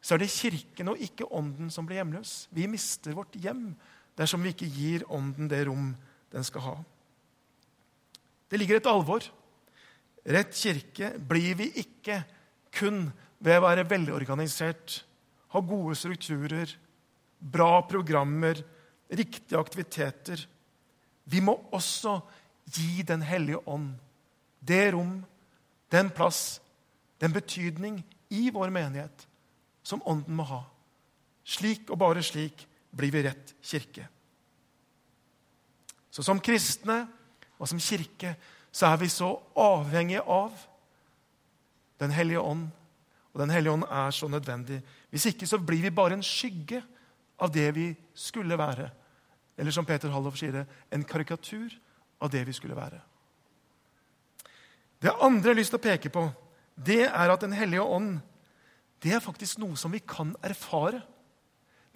så 0.05 0.13
er 0.13 0.21
det 0.21 0.29
Kirken 0.29 0.91
og 0.91 1.01
ikke 1.01 1.25
ånden 1.33 1.71
som 1.73 1.87
blir 1.87 1.97
hjemløs. 1.97 2.45
Vi 2.53 2.67
mister 2.69 3.15
vårt 3.17 3.33
hjem 3.41 3.71
dersom 4.15 4.43
vi 4.45 4.53
ikke 4.53 4.69
gir 4.69 5.05
ånden 5.09 5.49
det 5.49 5.63
rom 5.65 5.95
den 6.29 6.45
skal 6.45 6.61
ha. 6.61 6.75
Det 8.45 8.59
ligger 8.61 8.77
et 8.77 8.91
alvor. 8.91 9.25
Rett 10.25 10.53
kirke 10.53 11.11
blir 11.17 11.57
vi 11.57 11.71
ikke 11.81 12.19
kun 12.73 13.07
ved 13.41 13.57
å 13.57 13.65
være 13.65 13.85
velorganisert, 13.89 15.01
ha 15.53 15.61
gode 15.61 15.97
strukturer, 15.97 16.69
bra 17.39 17.81
programmer, 17.89 18.61
riktige 19.09 19.59
aktiviteter. 19.59 20.39
Vi 21.25 21.41
må 21.41 21.57
også 21.73 22.19
gi 22.65 23.03
Den 23.05 23.21
hellige 23.21 23.61
ånd 23.69 23.91
det 24.65 24.93
rom, 24.95 25.19
den 25.93 26.09
plass, 26.09 26.59
den 27.21 27.33
betydning 27.33 27.99
i 28.33 28.49
vår 28.49 28.73
menighet 28.73 29.27
som 29.85 30.01
Ånden 30.05 30.35
må 30.35 30.45
ha. 30.49 30.63
Slik 31.45 31.91
og 31.93 31.99
bare 32.01 32.23
slik 32.25 32.65
blir 32.95 33.13
vi 33.13 33.23
rett 33.27 33.53
kirke. 33.61 34.07
Så 36.09 36.23
som 36.25 36.41
kristne 36.41 37.03
og 37.59 37.69
som 37.69 37.79
kirke 37.79 38.33
så 38.75 38.89
er 38.89 38.97
vi 38.99 39.11
så 39.11 39.29
avhengige 39.55 40.23
av 40.25 40.51
Den 41.99 42.11
hellige 42.11 42.41
ånd. 42.43 42.67
Og 43.33 43.39
Den 43.39 43.49
hellige 43.49 43.71
ånd 43.71 43.83
er 43.87 44.11
så 44.11 44.27
nødvendig. 44.27 44.81
Hvis 45.09 45.25
ikke 45.25 45.47
så 45.47 45.57
blir 45.57 45.81
vi 45.81 45.89
bare 45.89 46.13
en 46.13 46.23
skygge 46.23 46.81
av 47.39 47.51
det 47.53 47.69
vi 47.75 47.95
skulle 48.13 48.57
være. 48.57 48.89
Eller 49.57 49.71
som 49.71 49.85
Peter 49.85 50.11
Hallof 50.11 50.35
sier 50.37 50.51
det, 50.51 50.65
en 50.91 51.03
karikatur 51.03 51.71
av 52.19 52.31
det 52.31 52.43
vi 52.47 52.53
skulle 52.53 52.75
være. 52.75 52.99
Det 55.01 55.11
andre 55.21 55.49
jeg 55.49 55.55
har 55.55 55.59
lyst 55.59 55.71
til 55.71 55.79
å 55.79 55.85
peke 55.87 56.09
på, 56.11 56.25
det 56.75 57.05
er 57.07 57.31
at 57.31 57.41
Den 57.41 57.53
hellige 57.53 57.81
ånd 57.81 58.19
det 59.03 59.13
er 59.13 59.23
faktisk 59.23 59.59
noe 59.61 59.77
som 59.77 59.93
vi 59.93 60.01
kan 60.01 60.33
erfare. 60.45 61.01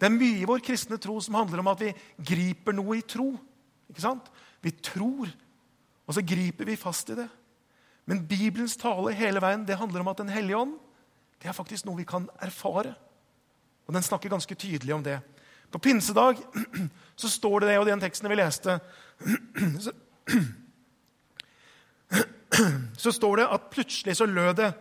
Det 0.00 0.08
er 0.08 0.14
mye 0.14 0.40
i 0.40 0.48
vår 0.48 0.62
kristne 0.64 0.98
tro 1.00 1.18
som 1.20 1.36
handler 1.36 1.62
om 1.62 1.70
at 1.72 1.82
vi 1.82 1.94
griper 2.32 2.76
noe 2.76 2.98
i 2.98 3.04
tro. 3.04 3.32
Ikke 3.90 4.04
sant? 4.04 4.30
Vi 4.64 4.72
tror, 4.84 5.28
og 6.06 6.16
så 6.16 6.24
griper 6.24 6.68
vi 6.68 6.78
fast 6.80 7.10
i 7.12 7.18
det. 7.18 7.28
Men 8.08 8.24
Bibelens 8.26 8.78
tale 8.80 9.12
hele 9.14 9.42
veien, 9.42 9.66
det 9.66 9.78
handler 9.78 10.02
om 10.02 10.08
at 10.12 10.22
Den 10.22 10.32
hellige 10.32 10.58
ånd 10.58 10.78
det 11.40 11.48
er 11.48 11.56
faktisk 11.56 11.86
noe 11.88 11.96
vi 11.96 12.04
kan 12.04 12.26
erfare. 12.44 12.94
Og 13.88 13.94
Den 13.94 14.04
snakker 14.04 14.28
ganske 14.28 14.54
tydelig 14.54 14.94
om 14.94 15.04
det. 15.04 15.20
På 15.72 15.78
pinsedag 15.78 16.36
så 17.16 17.28
står 17.28 17.60
det 17.60 17.68
det, 17.68 17.78
og 17.78 17.86
den 17.86 18.00
teksten 18.00 18.28
vi 18.28 18.36
leste 18.36 18.78
så, 19.84 19.92
så 23.04 23.12
står 23.12 23.36
det 23.36 23.48
at 23.54 23.70
plutselig 23.72 24.16
så 24.16 24.26
lød 24.26 24.54
det 24.58 24.72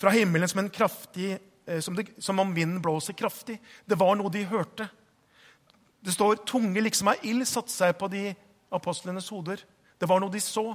fra 0.00 0.10
himmelen 0.10 0.48
som 0.48 0.62
en 0.62 0.72
kraftig 0.72 1.38
som, 1.80 1.94
det, 1.94 2.08
som 2.22 2.40
om 2.42 2.54
vinden 2.54 2.82
blåser 2.82 3.16
kraftig. 3.18 3.58
Det 3.86 3.98
var 3.98 4.16
noe 4.18 4.32
de 4.32 4.44
hørte. 4.50 4.88
Det 6.02 6.14
står 6.14 6.42
tunge 6.48 6.82
liksom 6.82 7.12
av 7.12 7.26
ild 7.26 7.46
satte 7.46 7.70
seg 7.70 7.94
på 7.98 8.08
de 8.10 8.32
apostlenes 8.74 9.28
hoder. 9.30 9.62
Det 9.98 10.08
var 10.10 10.22
noe 10.22 10.32
de 10.32 10.40
så. 10.42 10.72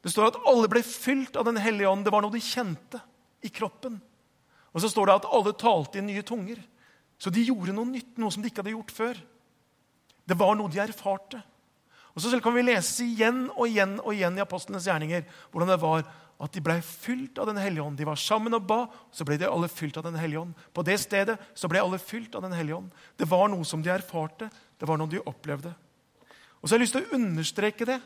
Det 0.00 0.12
står 0.12 0.30
at 0.30 0.38
alle 0.48 0.70
ble 0.70 0.82
fylt 0.86 1.36
av 1.36 1.48
Den 1.48 1.58
hellige 1.60 1.90
ånd. 1.90 2.06
Det 2.06 2.12
var 2.14 2.22
noe 2.22 2.34
de 2.34 2.42
kjente 2.42 3.00
i 3.42 3.50
kroppen. 3.50 3.98
Og 4.70 4.84
så 4.84 4.90
står 4.92 5.08
det 5.08 5.18
at 5.18 5.30
alle 5.34 5.56
talte 5.58 5.98
i 5.98 6.04
nye 6.06 6.22
tunger. 6.22 6.60
Så 7.20 7.32
de 7.34 7.42
gjorde 7.44 7.74
noe 7.74 7.88
nytt, 7.88 8.14
noe 8.16 8.32
som 8.32 8.42
de 8.42 8.48
ikke 8.48 8.62
hadde 8.62 8.76
gjort 8.76 8.94
før. 8.94 9.18
Det 10.24 10.38
var 10.38 10.54
noe 10.56 10.70
de 10.70 10.80
erfarte. 10.80 11.42
Og 12.14 12.22
Så 12.22 12.40
kan 12.42 12.54
vi 12.54 12.62
lese 12.66 13.04
igjen 13.04 13.48
og 13.54 13.68
igjen 13.68 13.98
og 14.00 14.12
igjen 14.14 14.38
i 14.38 14.42
apostlenes 14.42 14.86
gjerninger 14.86 15.22
hvordan 15.50 15.70
det 15.70 15.80
var 15.82 16.02
at 16.40 16.54
de 16.56 16.62
ble 16.64 16.78
fylt 16.84 17.38
av 17.38 17.50
Den 17.50 17.60
hellige 17.60 17.84
ånd. 17.84 17.98
De 18.00 18.06
var 18.08 18.16
sammen 18.16 18.56
og 18.56 18.64
ba, 18.64 18.86
så 19.12 19.26
ble 19.28 19.36
de 19.40 19.48
alle 19.48 19.68
fylt 19.68 19.98
av 20.00 20.06
Den 20.06 20.16
hellige 20.16 20.40
ånd. 20.40 20.54
På 20.72 20.84
det 20.86 20.96
stedet 21.02 21.36
så 21.54 21.68
ble 21.68 21.82
alle 21.82 22.00
fylt 22.00 22.34
av 22.34 22.46
Den 22.46 22.56
hellige 22.56 22.78
ånd. 22.78 22.88
Det 23.20 23.28
var 23.28 23.50
noe 23.52 23.66
som 23.68 23.82
de 23.84 23.92
erfarte, 23.92 24.48
det 24.80 24.88
var 24.88 24.98
noe 25.00 25.10
de 25.10 25.20
opplevde. 25.20 25.74
Og 26.60 26.68
så 26.68 26.74
har 26.74 26.80
jeg 26.80 26.86
lyst 26.86 26.96
til 26.96 27.04
å 27.04 27.20
understreke 27.20 27.88
det, 27.88 28.00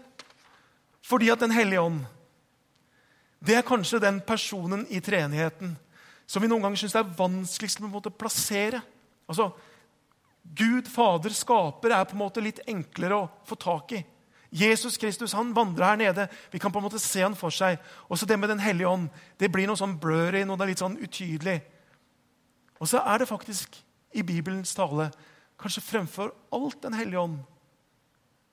fordi 1.04 1.30
at 1.30 1.40
Den 1.40 1.54
hellige 1.54 1.86
ånd 1.86 2.04
det 3.44 3.58
er 3.58 3.66
kanskje 3.66 4.00
den 4.00 4.22
personen 4.24 4.86
i 4.88 5.02
treenigheten 5.04 5.74
som 6.24 6.40
vi 6.40 6.48
noen 6.48 6.64
ganger 6.64 6.80
syns 6.80 6.94
er 6.96 7.10
vanskeligst 7.18 7.82
på 7.82 7.84
en 7.84 8.08
å 8.08 8.12
plassere. 8.16 8.80
Altså, 9.28 9.50
Gud, 10.44 10.88
Fader, 10.88 11.32
Skaper, 11.36 11.92
er 11.92 12.06
på 12.08 12.16
en 12.16 12.22
måte 12.22 12.44
litt 12.44 12.62
enklere 12.68 13.18
å 13.18 13.28
få 13.44 13.58
tak 13.60 13.92
i. 13.98 14.00
Jesus 14.54 14.96
Kristus 14.96 15.32
han 15.34 15.50
vandrer 15.54 15.84
her 15.84 15.96
nede. 15.99 16.28
Vi 16.52 16.61
kan 16.62 16.73
på 16.73 16.78
en 16.78 16.87
måte 16.87 17.02
se 17.02 17.25
han 17.25 17.34
for 17.34 17.50
seg. 17.50 17.80
Også 18.08 18.26
det 18.26 18.38
med 18.38 18.49
Den 18.49 18.62
hellige 18.62 18.88
ånd. 18.88 19.08
Det 19.38 19.50
blir 19.52 19.66
noe 19.66 19.78
sånn 19.78 19.96
blurry, 19.99 20.44
noe 20.46 20.56
det 20.56 20.62
er 20.62 20.70
litt 20.70 20.82
sånn 20.82 21.00
utydelig. 21.02 21.56
Og 22.78 22.87
så 22.88 23.02
er 23.02 23.18
det 23.18 23.30
faktisk 23.30 23.75
i 24.14 24.23
Bibelens 24.23 24.75
tale 24.75 25.08
kanskje 25.58 25.82
fremfor 25.82 26.30
alt 26.54 26.82
Den 26.82 26.94
hellige 26.94 27.20
ånd 27.20 27.42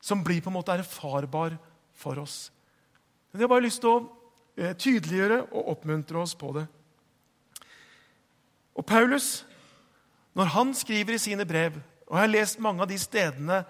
som 0.01 0.24
blir 0.25 0.41
på 0.41 0.50
en 0.50 0.58
måte 0.58 0.74
erfarbar 0.74 1.58
for 1.93 2.17
oss. 2.17 2.50
Men 3.31 3.41
Jeg 3.41 3.46
har 3.46 3.53
bare 3.53 3.65
lyst 3.67 3.81
til 3.84 3.91
å 3.91 4.00
eh, 4.58 4.74
tydeliggjøre 4.74 5.43
og 5.51 5.70
oppmuntre 5.75 6.17
oss 6.17 6.34
på 6.36 6.50
det. 6.58 6.65
Og 8.74 8.86
Paulus, 8.86 9.46
når 10.34 10.50
han 10.55 10.74
skriver 10.74 11.13
i 11.13 11.22
sine 11.22 11.46
brev 11.46 11.77
og 12.08 12.17
Jeg 12.17 12.25
har 12.25 12.34
lest 12.34 12.60
mange 12.60 12.81
av 12.81 12.89
de 12.89 12.98
stedene 13.00 13.62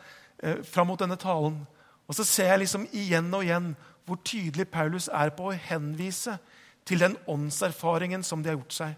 eh, 0.42 0.64
fram 0.64 0.88
mot 0.88 1.00
denne 1.00 1.20
talen. 1.20 1.60
Og 2.12 2.18
så 2.18 2.26
ser 2.28 2.52
jeg 2.52 2.66
liksom 2.66 2.90
igjen 2.92 3.30
og 3.32 3.46
igjen 3.46 3.72
hvor 4.06 4.20
tydelig 4.28 4.68
Paulus 4.74 5.08
er 5.08 5.32
på 5.32 5.48
å 5.48 5.56
henvise 5.70 6.36
til 6.88 7.00
den 7.00 7.16
åndserfaringen 7.30 8.26
som 8.28 8.44
de 8.44 8.52
har 8.52 8.58
gjort 8.58 8.76
seg. 8.76 8.98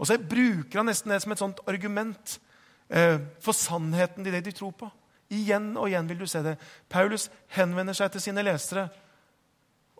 Og 0.00 0.08
så 0.08 0.16
bruker 0.16 0.80
han 0.80 0.88
nesten 0.88 1.12
det 1.12 1.20
som 1.22 1.34
et 1.34 1.42
sånt 1.42 1.60
argument 1.68 2.38
eh, 2.88 3.20
for 3.44 3.56
sannheten 3.56 4.24
i 4.24 4.32
det 4.32 4.46
de 4.46 4.54
tror 4.56 4.72
på. 4.78 4.88
Igjen 5.34 5.74
og 5.76 5.90
igjen 5.90 6.08
vil 6.08 6.24
du 6.24 6.26
se 6.30 6.40
det. 6.46 6.56
Paulus 6.88 7.28
henvender 7.52 7.96
seg 7.96 8.14
til 8.14 8.24
sine 8.24 8.44
lesere 8.46 8.88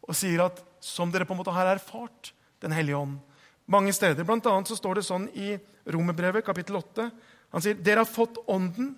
og 0.04 0.16
sier 0.16 0.46
at 0.46 0.64
som 0.84 1.12
dere 1.12 1.28
på 1.28 1.36
en 1.36 1.40
måte 1.40 1.52
har 1.54 1.68
erfart 1.70 2.34
Den 2.64 2.72
hellige 2.72 2.96
ånd 2.96 3.18
mange 3.66 3.92
steder. 3.92 4.24
Blant 4.24 4.46
annet 4.46 4.68
så 4.68 4.76
står 4.78 4.98
det 4.98 5.06
sånn 5.06 5.26
i 5.36 5.54
Romerbrevet 5.88 6.44
kapittel 6.46 6.78
8 6.80 7.08
han 7.54 7.62
sier, 7.62 7.76
'Dere 7.78 8.02
har 8.02 8.10
fått 8.10 8.40
Ånden, 8.50 8.96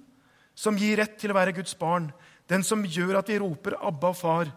som 0.56 0.78
gir 0.80 0.96
rett 0.96 1.18
til 1.20 1.30
å 1.30 1.36
være 1.36 1.52
Guds 1.52 1.74
barn.' 1.76 2.08
'Den 2.48 2.62
som 2.62 2.84
gjør 2.84 3.18
at 3.18 3.28
vi 3.28 3.38
roper 3.38 3.74
Abba, 3.80 4.12
Far.' 4.12 4.52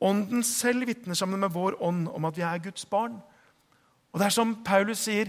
Ånden 0.00 0.42
selv 0.42 0.86
vitner 0.86 1.14
sammen 1.14 1.40
med 1.40 1.52
vår 1.52 1.82
ånd 1.82 2.08
om 2.08 2.24
at 2.24 2.36
vi 2.36 2.42
er 2.42 2.58
Guds 2.58 2.86
barn. 2.86 3.20
Og 4.12 4.20
det 4.20 4.26
er 4.26 4.30
som 4.30 4.64
Paulus 4.64 4.98
sier, 4.98 5.28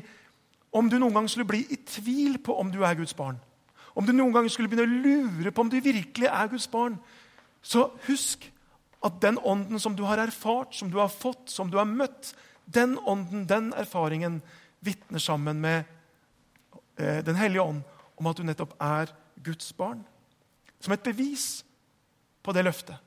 om 0.72 0.89
du 0.89 0.96
noen 1.00 1.13
gang 1.13 1.29
skulle 1.29 1.48
bli 1.48 1.65
i 1.70 1.75
tvil 1.75 2.38
på 2.39 2.55
om 2.55 2.72
du 2.72 2.79
er 2.84 2.96
Guds 2.96 3.13
barn, 3.13 3.39
om 3.96 4.05
du 4.05 4.13
noen 4.15 4.34
gang 4.34 4.48
skulle 4.50 4.70
begynne 4.72 4.88
å 4.88 5.01
lure 5.03 5.51
på 5.51 5.62
om 5.62 5.70
du 5.70 5.81
virkelig 5.84 6.29
er 6.31 6.48
Guds 6.48 6.67
barn, 6.72 6.96
så 7.62 7.89
husk 8.08 8.48
at 9.03 9.22
den 9.22 9.38
ånden 9.38 9.79
som 9.79 9.96
du 9.96 10.03
har 10.08 10.17
erfart, 10.17 10.75
som 10.75 10.91
du 10.91 10.98
har 11.01 11.10
fått, 11.12 11.50
som 11.50 11.70
du 11.72 11.77
har 11.77 11.89
møtt, 11.89 12.34
den 12.65 12.98
ånden, 12.98 13.48
den 13.50 13.74
erfaringen, 13.74 14.41
vitner 14.79 15.20
sammen 15.20 15.60
med 15.62 15.84
eh, 16.98 17.25
Den 17.25 17.36
hellige 17.36 17.62
ånd 17.62 17.81
om 18.17 18.27
at 18.27 18.38
du 18.38 18.43
nettopp 18.43 18.74
er 18.79 19.12
Guds 19.43 19.74
barn. 19.74 20.05
Som 20.79 20.93
et 20.93 21.03
bevis 21.03 21.65
på 22.43 22.53
det 22.55 22.65
løftet. 22.65 22.98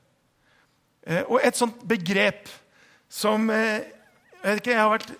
Eh, 1.07 1.23
og 1.27 1.41
et 1.43 1.59
sånt 1.59 1.83
begrep 1.89 2.49
som 3.15 3.51
Jeg 3.51 3.85
vet 4.43 4.59
ikke, 4.61 4.73
jeg 4.75 4.81
har 4.81 4.91
vært 4.91 5.13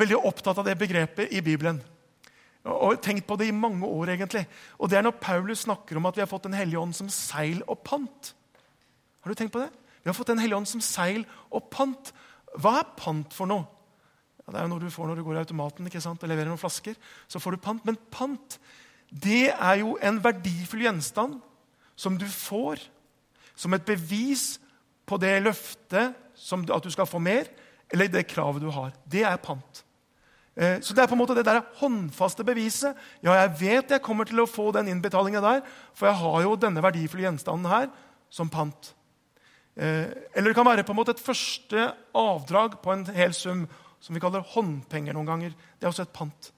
veldig 0.00 0.18
opptatt 0.28 0.58
av 0.60 0.66
det 0.66 0.74
begrepet 0.80 1.32
i 1.32 1.40
Bibelen. 1.44 1.78
Og 2.68 2.98
tenkt 3.00 3.24
på 3.28 3.38
det 3.40 3.48
i 3.48 3.56
mange 3.56 3.86
år, 3.88 4.12
egentlig. 4.14 4.42
Og 4.76 4.90
det 4.90 4.98
er 4.98 5.04
når 5.06 5.16
Paulus 5.22 5.64
snakker 5.64 5.96
om 5.96 6.08
at 6.10 6.16
vi 6.16 6.20
har 6.20 6.28
fått 6.28 6.44
Den 6.44 6.56
hellige 6.58 6.80
ånd 6.80 6.92
som 6.96 7.08
seil 7.08 7.62
og 7.66 7.80
pant. 7.84 8.34
Har 9.24 9.32
du 9.32 9.34
tenkt 9.38 9.54
på 9.54 9.62
det? 9.62 9.70
Vi 10.02 10.08
har 10.08 10.16
fått 10.16 10.32
Den 10.32 10.38
hellige 10.38 10.56
ånd 10.56 10.68
som 10.68 10.82
seil 10.84 11.24
og 11.50 11.70
pant. 11.72 12.12
Hva 12.60 12.80
er 12.80 12.92
pant 12.96 13.32
for 13.32 13.48
noe? 13.48 13.64
Ja, 14.44 14.52
det 14.52 14.60
er 14.60 14.68
jo 14.68 14.72
noe 14.74 14.84
du 14.84 14.92
får 14.92 15.08
når 15.08 15.20
du 15.20 15.24
går 15.24 15.38
i 15.38 15.42
automaten 15.44 15.88
ikke 15.88 16.02
sant? 16.04 16.22
og 16.22 16.28
leverer 16.28 16.50
noen 16.50 16.60
flasker. 16.60 16.96
så 17.28 17.40
får 17.40 17.56
du 17.56 17.64
pant. 17.64 17.84
Men 17.84 17.96
pant 18.10 18.58
det 19.10 19.50
er 19.50 19.80
jo 19.80 19.96
en 20.02 20.20
verdifull 20.22 20.84
gjenstand 20.84 21.40
som 21.96 22.16
du 22.18 22.26
får 22.26 22.84
som 23.60 23.76
et 23.76 23.84
bevis 23.84 24.54
på 25.08 25.18
det 25.20 25.34
løftet 25.44 26.16
som, 26.38 26.64
at 26.64 26.84
du 26.84 26.90
skal 26.92 27.08
få 27.08 27.20
mer, 27.20 27.50
eller 27.92 28.08
det 28.08 28.28
kravet 28.30 28.62
du 28.62 28.70
har. 28.72 28.94
Det 29.04 29.24
er 29.26 29.40
pant. 29.42 29.82
Eh, 30.56 30.78
så 30.80 30.94
det 30.94 31.04
er 31.04 31.10
på 31.10 31.16
en 31.16 31.20
måte 31.20 31.36
det 31.36 31.46
der 31.48 31.62
håndfaste 31.80 32.46
beviset. 32.46 32.96
Ja, 33.24 33.34
jeg 33.42 33.52
vet 33.60 33.92
jeg 33.96 34.04
kommer 34.04 34.28
til 34.28 34.40
å 34.42 34.48
få 34.48 34.70
den 34.76 34.88
innbetalinga 34.92 35.42
der, 35.44 35.60
for 35.94 36.08
jeg 36.08 36.20
har 36.22 36.46
jo 36.46 36.56
denne 36.60 36.84
verdifulle 36.84 37.26
gjenstanden 37.26 37.70
her 37.70 37.90
som 38.32 38.50
pant. 38.52 38.94
Eh, 39.76 40.08
eller 40.34 40.50
det 40.50 40.56
kan 40.58 40.68
være 40.68 40.86
på 40.86 40.94
en 40.94 41.00
måte 41.02 41.14
et 41.16 41.22
første 41.22 41.90
avdrag 42.16 42.80
på 42.82 42.94
en 42.94 43.04
hel 43.14 43.36
sum 43.36 43.66
som 44.00 44.16
vi 44.16 44.22
kaller 44.22 44.46
håndpenger 44.54 45.16
noen 45.16 45.28
ganger. 45.28 45.54
Det 45.76 45.86
er 45.86 45.92
også 45.92 46.08
et 46.08 46.16
pant. 46.16 46.52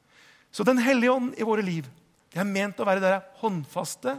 Så 0.53 0.65
Den 0.69 0.79
hellige 0.79 1.13
ånd 1.13 1.35
i 1.41 1.49
våre 1.49 1.65
liv 1.65 1.89
det 2.33 2.41
er 2.41 2.49
ment 2.49 2.79
å 2.81 2.87
være 2.89 3.03
det 3.03 3.17
håndfaste, 3.43 4.15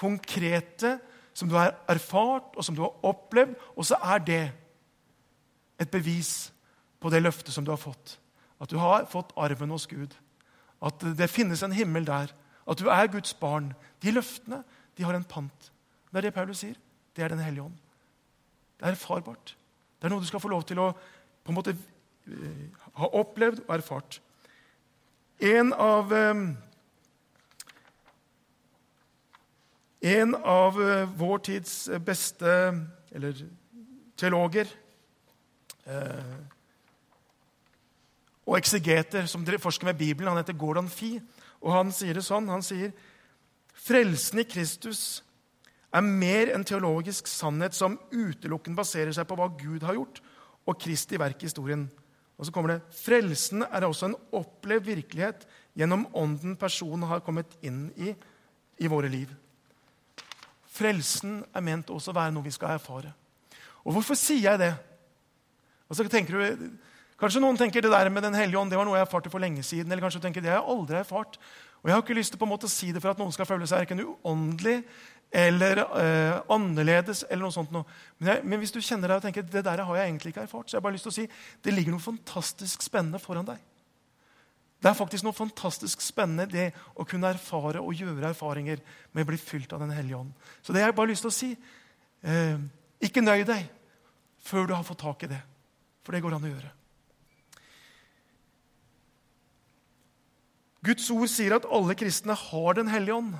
konkrete, 0.00 0.94
som 1.34 1.48
du 1.48 1.54
har 1.54 1.74
erfart 1.88 2.56
og 2.56 2.64
som 2.64 2.76
du 2.76 2.82
har 2.82 3.04
opplevd. 3.06 3.54
Og 3.76 3.86
så 3.86 3.98
er 4.02 4.24
det 4.24 4.42
et 5.80 5.90
bevis 5.90 6.52
på 7.00 7.10
det 7.10 7.22
løftet 7.22 7.54
som 7.54 7.64
du 7.64 7.72
har 7.72 7.80
fått. 7.80 8.18
At 8.60 8.70
du 8.70 8.78
har 8.78 9.06
fått 9.08 9.32
arven 9.36 9.72
hos 9.72 9.86
Gud. 9.88 10.14
At 10.82 11.00
det 11.16 11.30
finnes 11.30 11.62
en 11.62 11.76
himmel 11.76 12.06
der. 12.06 12.32
At 12.68 12.78
du 12.78 12.90
er 12.92 13.12
Guds 13.12 13.34
barn. 13.34 13.72
De 14.02 14.12
løftene 14.12 14.62
de 14.96 15.06
har 15.06 15.16
en 15.16 15.24
pant. 15.24 15.72
Det 16.10 16.18
er 16.18 16.28
det 16.28 16.34
Paulus 16.34 16.60
sier. 16.64 16.76
Det 17.16 17.24
er 17.24 17.28
Den 17.28 17.38
hellige 17.44 17.62
ånd. 17.64 17.78
Det 18.78 18.86
er 18.86 18.96
erfarbart. 18.96 19.56
Det 20.00 20.08
er 20.08 20.12
noe 20.12 20.20
du 20.20 20.28
skal 20.28 20.40
få 20.40 20.48
lov 20.48 20.62
til 20.64 20.78
å 20.80 20.92
på 21.44 21.52
en 21.52 21.56
måte 21.56 21.76
ha 23.00 23.08
opplevd 23.16 23.64
og 23.66 23.74
erfart. 23.74 24.20
En 25.40 25.72
av, 25.72 26.12
eh, 26.12 26.34
en 30.00 30.34
av 30.34 30.78
eh, 30.80 31.08
vår 31.16 31.42
tids 31.50 31.74
beste 32.04 32.52
eller, 33.12 33.42
teologer 34.20 34.68
eh, 35.84 36.38
og 38.48 38.56
eksegeter 38.58 39.28
som 39.30 39.44
forsker 39.44 39.86
med 39.86 39.98
Bibelen, 40.00 40.32
han 40.32 40.40
heter 40.40 40.58
Gordon 40.58 40.88
Fee. 40.90 41.20
Og 41.60 41.70
han 41.74 41.92
sier 41.94 42.16
det 42.16 42.24
sånn. 42.26 42.48
Han 42.50 42.64
sier 42.66 42.90
frelsen 43.76 44.42
i 44.42 44.46
Kristus 44.48 45.22
er 45.94 46.02
mer 46.06 46.50
en 46.54 46.64
teologisk 46.66 47.28
sannhet 47.30 47.76
som 47.76 47.98
utelukkende 48.10 48.80
baserer 48.80 49.14
seg 49.14 49.28
på 49.28 49.36
hva 49.38 49.50
Gud 49.58 49.84
har 49.86 49.98
gjort, 49.98 50.20
og 50.66 50.78
Kristi 50.82 51.18
verk 51.20 51.42
i 51.42 51.48
historien. 51.50 51.84
Og 52.40 52.48
så 52.48 52.54
kommer 52.54 52.74
det 52.74 52.96
frelsen 52.96 53.64
er 53.66 53.86
også 53.86 54.08
en 54.08 54.18
opplevd 54.38 54.88
virkelighet 54.88 55.46
gjennom 55.78 56.06
ånden 56.16 56.56
personen 56.58 57.06
har 57.10 57.22
kommet 57.26 57.52
inn 57.66 57.88
i 58.00 58.14
i 58.80 58.88
våre 58.88 59.10
liv. 59.12 59.28
Frelsen 60.80 61.40
er 61.52 61.64
ment 61.64 61.90
også 61.92 62.14
å 62.14 62.16
være 62.16 62.32
noe 62.32 62.46
vi 62.46 62.54
skal 62.54 62.78
erfare. 62.78 63.12
Og 63.84 63.92
hvorfor 63.96 64.16
sier 64.18 64.50
jeg 64.50 64.60
det? 64.60 64.72
Og 65.90 65.98
så 65.98 66.06
tenker 66.08 66.36
du, 66.36 66.70
Kanskje 67.20 67.42
noen 67.42 67.58
tenker 67.60 67.84
det 67.84 67.92
der 67.92 68.08
med 68.08 68.24
Den 68.24 68.36
hellige 68.38 68.56
ånd 68.56 68.72
det 68.72 68.78
var 68.80 68.86
noe 68.88 68.96
jeg 68.96 69.04
erfarte 69.04 69.32
for 69.32 69.42
lenge 69.42 69.62
siden. 69.66 69.92
Eller 69.92 70.00
kanskje 70.00 70.22
du 70.22 70.24
tenker 70.24 70.40
det 70.44 70.54
har 70.54 70.62
jeg 70.62 70.72
aldri 70.72 70.96
erfart. 71.02 71.36
Og 71.82 71.88
Jeg 71.88 71.94
har 71.96 72.04
ikke 72.04 72.16
lyst 72.16 72.32
til 72.32 72.40
på 72.40 72.46
en 72.48 72.52
måte 72.54 72.68
å 72.68 72.72
si 72.72 72.92
det 72.92 73.02
for 73.02 73.12
at 73.12 73.20
noen 73.20 73.32
skal 73.32 73.48
føle 73.48 73.68
seg 73.68 73.84
ikke 73.84 73.98
uåndelig 74.00 74.78
eller 75.30 75.82
eh, 76.00 76.40
annerledes. 76.50 77.24
eller 77.28 77.46
noe 77.46 77.54
sånt. 77.54 77.72
Noe. 77.72 77.84
Men, 78.18 78.32
jeg, 78.32 78.44
men, 78.44 78.58
hvis 78.62 78.72
du 78.72 78.80
kjenner 78.80 79.12
deg 79.12 79.20
og 79.20 79.26
tenker 79.28 79.44
det 79.46 79.64
der 79.64 79.84
har 79.84 80.00
jeg 80.00 80.08
egentlig 80.08 80.32
ikke 80.32 80.46
erfart, 80.48 80.68
så 80.68 80.76
jeg 80.76 80.80
har 80.80 80.86
bare 80.88 80.96
lyst 80.96 81.06
til 81.08 81.12
å 81.12 81.18
si 81.18 81.26
det 81.64 81.74
ligger 81.76 81.94
noe 81.94 82.04
fantastisk 82.04 82.82
spennende 82.84 83.20
foran 83.22 83.48
deg. 83.52 83.60
Det 84.80 84.88
er 84.88 84.96
faktisk 84.96 85.26
noe 85.26 85.36
fantastisk 85.36 86.00
spennende 86.00 86.48
det 86.48 86.70
å 86.96 87.04
kunne 87.04 87.28
erfare 87.34 87.82
og 87.84 87.92
gjøre 87.92 88.30
erfaringer 88.32 88.80
med 89.12 89.26
å 89.26 89.28
bli 89.28 89.38
fylt 89.40 89.72
av 89.76 89.82
Den 89.82 89.92
hellige 89.92 90.16
ånd. 90.16 90.32
Så 90.62 90.72
det 90.72 90.80
har 90.80 90.88
jeg 90.88 90.96
bare 90.96 91.12
lyst 91.12 91.26
til 91.26 91.32
å 91.32 91.36
si. 91.36 91.50
Eh, 92.24 92.56
ikke 93.04 93.24
nøy 93.24 93.44
deg 93.44 93.68
før 94.40 94.66
du 94.66 94.74
har 94.74 94.86
fått 94.86 95.02
tak 95.04 95.26
i 95.26 95.32
det. 95.34 95.40
For 96.00 96.16
det 96.16 96.22
går 96.24 96.38
an 96.38 96.46
å 96.48 96.52
gjøre. 96.52 96.72
Guds 100.80 101.10
ord 101.12 101.28
sier 101.28 101.58
at 101.58 101.68
alle 101.68 101.96
kristne 101.98 102.32
har 102.32 102.74
Den 102.78 102.88
hellige 102.88 103.18
ånd. 103.20 103.36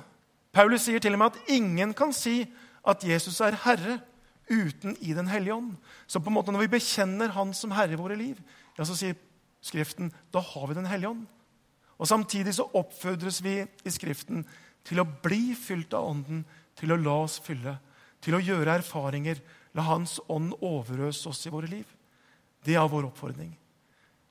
Paulus 0.53 0.85
sier 0.85 1.01
til 1.01 1.15
og 1.15 1.23
med 1.23 1.33
at 1.33 1.51
ingen 1.57 1.93
kan 1.97 2.13
si 2.13 2.43
at 2.85 3.01
Jesus 3.07 3.39
er 3.41 3.57
Herre 3.63 3.97
uten 4.51 4.93
i 5.01 5.15
Den 5.17 5.27
hellige 5.31 5.55
ånd. 5.57 5.73
Så 6.05 6.21
på 6.21 6.29
en 6.29 6.37
måte 6.37 6.53
når 6.53 6.67
vi 6.67 6.75
bekjenner 6.77 7.33
Han 7.33 7.53
som 7.57 7.73
Herre 7.73 7.97
i 7.97 7.99
våre 7.99 8.17
liv, 8.19 8.37
ja, 8.77 8.85
så 8.85 8.93
sier 8.93 9.17
Skriften 9.61 10.11
da 10.33 10.41
har 10.41 10.67
vi 10.67 10.77
Den 10.77 10.89
hellige 10.89 11.09
ånd. 11.09 11.25
Og 12.01 12.07
Samtidig 12.09 12.55
så 12.57 12.65
oppfordres 12.73 13.43
vi 13.45 13.59
i 13.61 13.93
Skriften 13.93 14.45
til 14.87 15.01
å 15.01 15.05
bli 15.05 15.53
fylt 15.53 15.93
av 15.93 16.07
Ånden, 16.09 16.43
til 16.75 16.93
å 16.93 16.97
la 16.97 17.17
oss 17.27 17.37
fylle, 17.43 17.75
til 18.21 18.35
å 18.37 18.41
gjøre 18.41 18.79
erfaringer, 18.79 19.41
la 19.77 19.85
Hans 19.85 20.17
ånd 20.27 20.55
overøse 20.65 21.29
oss 21.29 21.45
i 21.45 21.53
våre 21.53 21.69
liv. 21.69 21.85
Det 22.65 22.73
er 22.77 22.89
vår 22.89 23.11
oppfordring. 23.11 23.53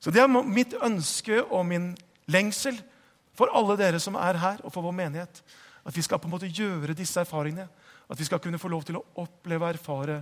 Så 0.01 0.11
det 0.11 0.21
er 0.23 0.27
mitt 0.27 0.73
ønske 0.81 1.41
og 1.43 1.65
min 1.69 1.91
lengsel 2.31 2.77
for 3.37 3.51
alle 3.55 3.77
dere 3.79 3.99
som 4.01 4.17
er 4.19 4.39
her, 4.41 4.59
og 4.65 4.73
for 4.73 4.83
vår 4.83 4.95
menighet. 4.97 5.41
At 5.85 5.95
vi 5.95 6.03
skal 6.03 6.19
på 6.19 6.27
en 6.27 6.35
måte 6.35 6.51
gjøre 6.51 6.95
disse 6.97 7.21
erfaringene. 7.21 7.67
At 8.11 8.19
vi 8.19 8.27
skal 8.27 8.41
kunne 8.43 8.59
få 8.59 8.69
lov 8.71 8.83
til 8.85 8.99
å 8.99 9.05
oppleve 9.23 9.65
og 9.65 9.75
erfare 9.75 10.21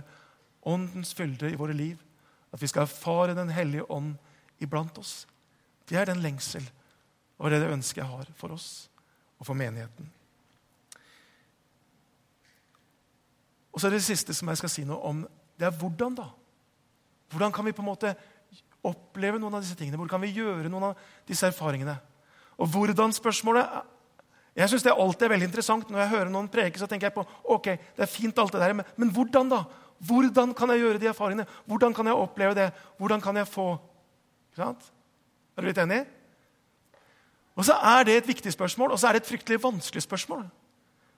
Åndens 0.70 1.14
fylde 1.16 1.48
i 1.50 1.56
våre 1.56 1.74
liv. 1.74 1.98
At 2.52 2.60
vi 2.62 2.68
skal 2.68 2.84
erfare 2.84 3.34
Den 3.34 3.48
hellige 3.48 3.88
ånd 3.90 4.14
iblant 4.60 4.98
oss. 5.00 5.24
Det 5.88 5.98
er 5.98 6.10
den 6.10 6.22
lengsel 6.22 6.64
og 7.40 7.50
det 7.50 7.62
det 7.62 7.72
ønsket 7.72 8.02
jeg 8.02 8.10
har 8.10 8.32
for 8.36 8.52
oss 8.54 8.88
og 9.40 9.46
for 9.48 9.56
menigheten. 9.56 10.08
Og 13.70 13.80
så 13.80 13.88
er 13.88 13.96
det 13.96 14.04
siste 14.04 14.34
som 14.36 14.50
jeg 14.50 14.60
skal 14.60 14.72
si 14.72 14.84
noe 14.84 15.00
om, 15.08 15.22
det 15.56 15.68
er 15.68 15.76
hvordan. 15.80 16.16
da? 16.18 16.26
Hvordan 17.32 17.52
kan 17.52 17.64
vi 17.64 17.72
på 17.72 17.82
en 17.82 17.88
måte 17.88 18.12
oppleve 18.84 19.38
noen 19.40 19.56
av 19.56 19.64
disse 19.64 19.78
tingene? 19.78 19.96
Hvordan 19.96 20.12
kan 20.16 20.24
vi 20.24 20.34
gjøre 20.36 20.68
noen 20.68 20.90
av 20.90 21.04
disse 21.28 21.48
erfaringene? 21.48 21.96
Og 22.60 22.68
hvordan-spørsmålet 22.68 23.96
Jeg 24.56 24.68
synes 24.68 24.82
Det 24.82 24.92
alltid 24.92 25.22
er 25.22 25.30
veldig 25.30 25.46
interessant 25.46 25.90
når 25.90 26.00
jeg 26.00 26.10
hører 26.10 26.30
noen 26.30 26.48
preke. 26.48 26.78
så 26.78 26.86
tenker 26.86 27.06
jeg 27.06 27.14
på, 27.14 27.24
ok, 27.44 27.64
det 27.96 28.02
er 28.02 28.06
fint 28.06 28.38
alt 28.38 28.52
det 28.52 28.60
der, 28.60 28.72
men, 28.72 28.84
men 28.96 29.08
hvordan 29.08 29.48
da? 29.48 29.64
Hvordan 30.00 30.52
kan 30.54 30.70
jeg 30.70 30.80
gjøre 30.80 30.98
de 30.98 31.06
erfaringene? 31.06 31.46
Hvordan 31.66 31.94
kan 31.94 32.06
jeg 32.06 32.14
oppleve 32.14 32.54
det? 32.54 32.72
Hvordan 32.98 33.20
kan 33.20 33.36
jeg 33.36 33.46
få 33.46 33.78
Ikke 34.50 34.64
sant? 34.64 34.90
Er 35.56 35.62
du 35.62 35.70
litt 35.70 35.80
enig? 35.82 36.00
Og 37.58 37.66
så 37.66 37.76
er 37.76 38.06
det 38.06 38.16
et 38.16 38.28
viktig 38.30 38.52
spørsmål, 38.52 38.94
og 38.94 38.98
så 38.98 39.08
er 39.08 39.16
det 39.16 39.22
et 39.24 39.30
fryktelig 39.30 39.62
vanskelig 39.62 40.02
spørsmål. 40.02 40.46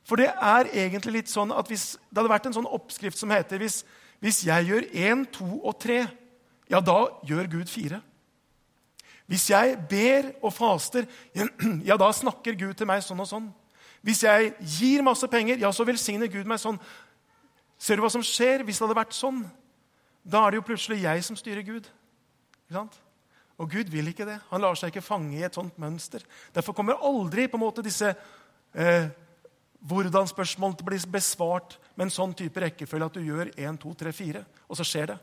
For 0.09 0.18
det 0.18 0.33
er 0.33 0.71
egentlig 0.73 1.21
litt 1.21 1.31
sånn 1.31 1.53
at 1.55 1.68
hvis 1.71 1.92
det 2.11 2.18
hadde 2.18 2.33
vært 2.33 2.49
en 2.51 2.57
sånn 2.57 2.71
oppskrift 2.71 3.21
som 3.21 3.31
heter 3.31 3.61
hvis, 3.62 3.83
hvis 4.23 4.42
jeg 4.49 4.66
gjør 4.66 4.88
én, 4.90 5.23
to 5.31 5.47
og 5.61 5.77
tre, 5.79 6.01
ja, 6.71 6.81
da 6.83 7.05
gjør 7.29 7.51
Gud 7.59 7.71
fire. 7.71 8.01
Hvis 9.31 9.49
jeg 9.53 9.77
ber 9.88 10.33
og 10.42 10.51
faster, 10.53 11.07
ja, 11.88 11.97
da 11.97 12.11
snakker 12.12 12.59
Gud 12.59 12.75
til 12.75 12.90
meg 12.90 13.05
sånn 13.07 13.23
og 13.23 13.31
sånn. 13.31 13.47
Hvis 14.03 14.25
jeg 14.27 14.51
gir 14.81 15.05
masse 15.07 15.29
penger, 15.31 15.61
ja, 15.62 15.71
så 15.71 15.87
velsigner 15.87 16.31
Gud 16.33 16.49
meg 16.51 16.59
sånn. 16.59 16.81
Ser 17.79 17.99
du 17.99 18.03
hva 18.03 18.11
som 18.11 18.25
skjer 18.27 18.64
hvis 18.66 18.81
det 18.81 18.87
hadde 18.88 18.99
vært 18.99 19.14
sånn? 19.14 19.45
Da 20.27 20.42
er 20.42 20.53
det 20.53 20.61
jo 20.61 20.66
plutselig 20.66 21.05
jeg 21.05 21.23
som 21.27 21.38
styrer 21.38 21.62
Gud. 21.66 21.87
Ikke 22.66 22.81
sant? 22.81 22.99
Og 23.62 23.70
Gud 23.70 23.90
vil 23.92 24.11
ikke 24.11 24.27
det. 24.27 24.40
Han 24.51 24.62
lar 24.64 24.75
seg 24.79 24.90
ikke 24.90 25.05
fange 25.07 25.37
i 25.38 25.44
et 25.46 25.55
sånt 25.55 25.77
mønster. 25.79 26.25
Derfor 26.55 26.75
kommer 26.75 26.98
aldri 26.98 27.46
på 27.46 27.59
en 27.59 27.62
måte 27.62 27.85
disse 27.87 28.11
eh, 28.11 29.11
hvordan-spørsmålene 29.87 30.87
blir 30.87 31.05
besvart 31.11 31.77
med 31.94 32.09
en 32.09 32.14
sånn 32.14 32.35
type 32.38 32.62
rekkefølge 32.62 33.09
at 33.11 33.18
du 33.18 33.22
gjør 33.22 33.53
1, 33.55 33.79
2, 33.83 33.92
3, 34.03 34.14
4, 34.18 34.42
og 34.66 34.79
så 34.79 34.87
skjer 34.87 35.12
det. 35.12 35.18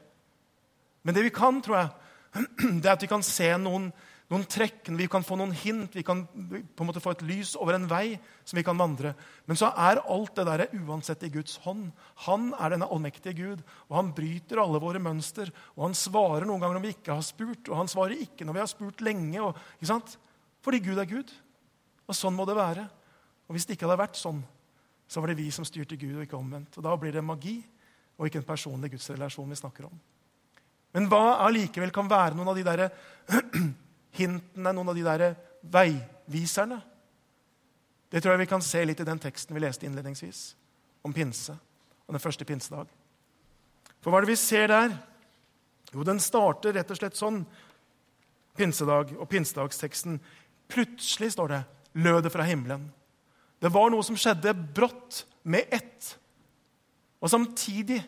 Men 1.03 1.15
det 1.15 1.25
vi 1.27 1.33
kan, 1.35 1.59
tror 1.63 1.79
jeg, 1.79 1.91
det 2.81 2.87
er 2.87 2.95
at 2.95 3.03
vi 3.03 3.11
kan 3.11 3.25
se 3.25 3.49
noen, 3.59 3.89
noen 4.29 4.43
trekk, 4.45 4.91
vi 4.93 5.07
kan 5.09 5.23
få 5.25 5.39
noen 5.39 5.55
hint, 5.57 5.95
vi 5.97 6.03
kan 6.05 6.21
på 6.29 6.83
en 6.83 6.87
måte 6.87 7.01
få 7.01 7.15
et 7.15 7.23
lys 7.25 7.55
over 7.57 7.73
en 7.73 7.87
vei 7.89 8.19
som 8.45 8.59
vi 8.59 8.63
kan 8.65 8.77
vandre. 8.77 9.15
Men 9.49 9.57
så 9.57 9.71
er 9.73 10.03
alt 10.05 10.35
det 10.37 10.45
der 10.45 10.63
uansett 10.77 11.25
i 11.25 11.31
Guds 11.33 11.55
hånd. 11.63 11.87
Han 12.27 12.51
er 12.53 12.75
denne 12.75 12.89
allmektige 12.93 13.33
Gud, 13.39 13.63
og 13.89 13.97
han 13.97 14.11
bryter 14.13 14.61
alle 14.61 14.81
våre 14.83 15.01
mønster. 15.01 15.49
Og 15.73 15.87
han 15.87 15.97
svarer 15.97 16.45
noen 16.45 16.61
ganger 16.61 16.77
når 16.77 16.85
vi 16.85 16.93
ikke 16.93 17.17
har 17.17 17.25
spurt, 17.25 17.71
og 17.71 17.81
han 17.81 17.89
svarer 17.89 18.21
ikke 18.21 18.45
når 18.45 18.59
vi 18.59 18.63
har 18.63 18.69
spurt 18.69 19.01
lenge. 19.05 19.41
Og, 19.41 19.57
ikke 19.79 19.91
sant? 19.95 20.15
Fordi 20.61 20.83
Gud 20.85 21.01
er 21.01 21.09
Gud. 21.09 21.33
Og 22.05 22.21
sånn 22.21 22.37
må 22.37 22.45
det 22.45 22.57
være. 22.59 22.85
Og 23.49 23.57
Hvis 23.57 23.65
det 23.65 23.79
ikke 23.79 23.89
hadde 23.89 24.03
vært 24.03 24.21
sånn, 24.21 24.45
så 25.09 25.25
var 25.25 25.33
det 25.33 25.39
vi 25.41 25.49
som 25.49 25.65
styrte 25.65 25.97
Gud, 25.97 26.19
og 26.19 26.27
ikke 26.27 26.37
omvendt. 26.37 26.77
Og 26.77 26.85
Da 26.85 26.93
blir 27.01 27.17
det 27.17 27.25
magi 27.25 27.57
og 28.19 28.27
ikke 28.27 28.43
en 28.43 28.49
personlig 28.51 28.93
gudsrelasjon 28.93 29.49
vi 29.49 29.57
snakker 29.57 29.89
om. 29.89 29.99
Men 30.93 31.05
hva 31.09 31.39
allikevel 31.45 31.89
kan 31.93 32.09
være 32.09 32.37
noen 32.37 32.51
av 32.51 32.57
de 32.57 32.65
der 32.67 32.89
hintene, 34.17 34.73
noen 34.73 34.91
av 34.91 34.97
de 34.97 35.05
der 35.05 35.25
veiviserne? 35.61 36.79
Det 38.09 38.21
tror 38.23 38.33
jeg 38.33 38.43
vi 38.43 38.49
kan 38.49 38.63
se 38.65 38.81
litt 38.85 39.01
i 39.03 39.07
den 39.07 39.21
teksten 39.21 39.53
vi 39.53 39.61
leste 39.61 39.85
innledningsvis, 39.85 40.41
om 41.05 41.13
pinse 41.13 41.53
og 42.07 42.15
den 42.15 42.23
første 42.23 42.45
pinsedag. 42.47 42.89
For 44.01 44.09
hva 44.09 44.19
er 44.19 44.25
det 44.25 44.33
vi 44.33 44.39
ser 44.39 44.69
der? 44.71 44.93
Jo, 45.93 46.05
den 46.07 46.21
starter 46.21 46.73
rett 46.73 46.89
og 46.89 46.97
slett 46.97 47.17
sånn. 47.19 47.43
Pinsedag 48.57 49.13
og 49.17 49.27
pinsedagsteksten. 49.29 50.17
Plutselig, 50.69 51.33
står 51.35 51.53
det, 51.53 51.59
lød 52.01 52.23
det 52.25 52.33
fra 52.33 52.45
himmelen. 52.47 52.87
Det 53.59 53.71
var 53.73 53.91
noe 53.91 54.05
som 54.05 54.17
skjedde 54.19 54.55
brått, 54.55 55.25
med 55.49 55.71
ett. 55.73 56.19
Og 57.23 57.31
samtidig 57.31 58.01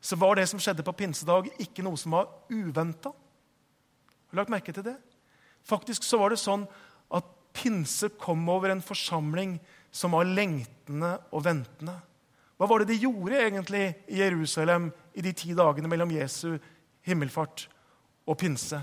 så 0.00 0.16
var 0.20 0.36
det 0.36 0.44
som 0.46 0.60
skjedde 0.62 0.84
på 0.86 0.92
pinsedag, 0.94 1.48
ikke 1.58 1.82
noe 1.82 1.98
som 1.98 2.12
var 2.14 2.28
uventa. 2.52 3.10
Har 3.10 4.36
du 4.36 4.38
lagt 4.38 4.52
merke 4.52 4.74
til 4.76 4.84
det? 4.86 4.94
Faktisk 5.66 6.06
så 6.06 6.20
var 6.20 6.32
det 6.32 6.40
sånn 6.40 6.66
at 7.14 7.26
pinse 7.56 8.12
kom 8.20 8.44
over 8.52 8.70
en 8.70 8.84
forsamling 8.84 9.56
som 9.90 10.14
var 10.14 10.28
lengtende 10.28 11.16
og 11.34 11.44
ventende. 11.46 11.96
Hva 12.56 12.68
var 12.70 12.82
det 12.82 12.94
de 12.94 13.02
gjorde 13.04 13.40
egentlig 13.40 13.86
i 14.08 14.20
Jerusalem 14.22 14.90
i 15.16 15.24
de 15.24 15.32
ti 15.36 15.52
dagene 15.56 15.90
mellom 15.90 16.12
Jesu 16.14 16.56
himmelfart 17.06 17.66
og 18.26 18.38
pinse? 18.40 18.80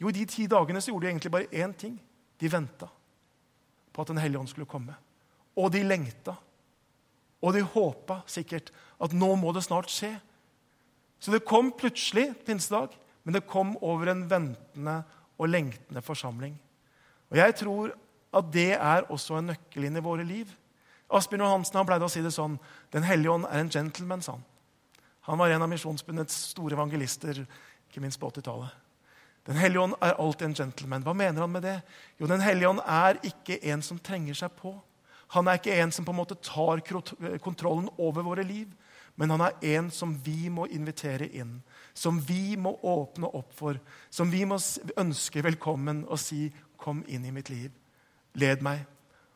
Jo, 0.00 0.08
I 0.08 0.16
de 0.16 0.26
ti 0.28 0.46
dagene 0.48 0.80
så 0.80 0.92
gjorde 0.92 1.06
de 1.06 1.12
egentlig 1.12 1.32
bare 1.32 1.52
én 1.52 1.72
ting. 1.76 1.96
De 2.40 2.48
venta 2.48 2.88
på 3.92 4.02
at 4.02 4.08
Den 4.08 4.20
hellige 4.22 4.40
ånd 4.40 4.48
skulle 4.48 4.68
komme. 4.70 4.94
Og 5.56 5.72
de 5.72 5.82
lengta. 5.84 6.36
Og 7.42 7.52
de 7.52 7.60
håpa 7.64 8.22
sikkert 8.26 8.70
at 9.00 9.12
nå 9.16 9.34
må 9.36 9.52
det 9.52 9.64
snart 9.66 9.90
skje. 9.92 10.14
Så 11.20 11.32
det 11.32 11.44
kom 11.44 11.72
plutselig 11.72 12.30
pinsedag, 12.46 12.94
men 13.24 13.36
det 13.36 13.48
kom 13.48 13.74
over 13.84 14.08
en 14.08 14.24
ventende 14.30 15.02
og 15.40 15.48
lengtende 15.48 16.02
forsamling. 16.04 16.58
Og 17.30 17.36
Jeg 17.36 17.54
tror 17.56 17.94
at 18.36 18.52
det 18.52 18.72
er 18.76 19.08
også 19.10 19.38
en 19.38 19.50
nøkkel 19.50 19.88
inn 19.88 19.96
i 19.96 20.04
våre 20.04 20.24
liv. 20.26 20.50
Asbjørn 21.10 21.42
Johansen 21.42 21.80
han 21.80 21.88
pleide 21.88 22.06
å 22.06 22.12
si 22.12 22.22
det 22.22 22.30
sånn 22.34 22.58
Den 22.92 23.02
hellige 23.02 23.32
ånd 23.32 23.48
er 23.48 23.64
en 23.64 23.72
gentleman, 23.72 24.22
sa 24.22 24.36
han. 24.36 24.44
Han 25.26 25.38
var 25.38 25.50
en 25.50 25.62
av 25.62 25.70
Misjonsbundets 25.70 26.36
store 26.52 26.74
evangelister, 26.74 27.42
ikke 27.88 28.02
minst 28.02 28.20
på 28.20 28.30
80-tallet. 28.30 28.70
Den 29.48 29.58
hellige 29.58 29.82
ånd 29.82 29.96
er 30.04 30.18
alltid 30.20 30.46
en 30.48 30.54
gentleman. 30.54 31.04
Hva 31.04 31.14
mener 31.16 31.42
han 31.42 31.52
med 31.52 31.64
det? 31.64 31.80
Jo, 32.20 32.26
Den 32.26 32.44
hellige 32.44 32.68
ånd 32.68 32.80
er 32.84 33.18
ikke 33.26 33.58
en 33.72 33.82
som 33.82 33.98
trenger 33.98 34.36
seg 34.36 34.54
på. 34.58 34.74
Han 35.34 35.48
er 35.48 35.58
ikke 35.58 35.76
en 35.78 35.92
som 35.94 36.04
på 36.04 36.12
en 36.12 36.18
måte 36.18 36.38
tar 36.42 36.82
kontrollen 37.42 37.88
over 37.98 38.26
våre 38.26 38.42
liv, 38.42 38.70
men 39.14 39.30
han 39.30 39.44
er 39.46 39.76
en 39.76 39.90
som 39.94 40.16
vi 40.24 40.48
må 40.50 40.66
invitere 40.66 41.28
inn. 41.28 41.60
Som 41.94 42.20
vi 42.20 42.56
må 42.56 42.76
åpne 42.82 43.30
opp 43.34 43.52
for. 43.56 43.80
Som 44.10 44.30
vi 44.30 44.44
må 44.44 44.58
ønske 44.96 45.42
velkommen 45.44 46.04
og 46.08 46.18
si 46.18 46.52
'Kom 46.78 47.04
inn 47.08 47.24
i 47.24 47.30
mitt 47.30 47.50
liv. 47.50 47.70
Led 48.34 48.60
meg'. 48.60 48.86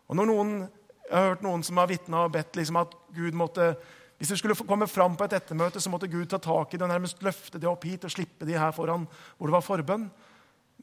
Og 0.08 0.16
når 0.16 0.26
noen, 0.26 0.68
Jeg 1.10 1.18
har 1.18 1.28
hørt 1.28 1.42
noen 1.42 1.62
som 1.62 1.76
har 1.76 1.86
vitna 1.86 2.24
og 2.24 2.32
bedt 2.32 2.56
liksom 2.56 2.76
at 2.76 2.94
Gud 3.14 3.32
måtte 3.32 3.76
hvis 4.18 4.28
det 4.28 4.38
skulle 4.38 4.54
komme 4.54 4.86
fram 4.88 5.16
på 5.16 5.24
et 5.24 5.32
ettermøte, 5.32 5.80
så 5.80 5.90
måtte 5.90 6.08
Gud 6.08 6.26
ta 6.26 6.38
tak 6.38 6.74
i 6.74 6.76
det 6.76 6.82
og 6.86 6.88
nærmest 6.88 7.22
løfte 7.22 7.58
det 7.58 7.68
opp 7.68 7.84
hit 7.84 8.04
og 8.04 8.10
slippe 8.10 8.46
de 8.46 8.58
her 8.58 8.70
foran 8.72 9.08
hvor 9.36 9.46
det 9.46 9.52
var 9.52 9.60
forbønn. 9.60 10.10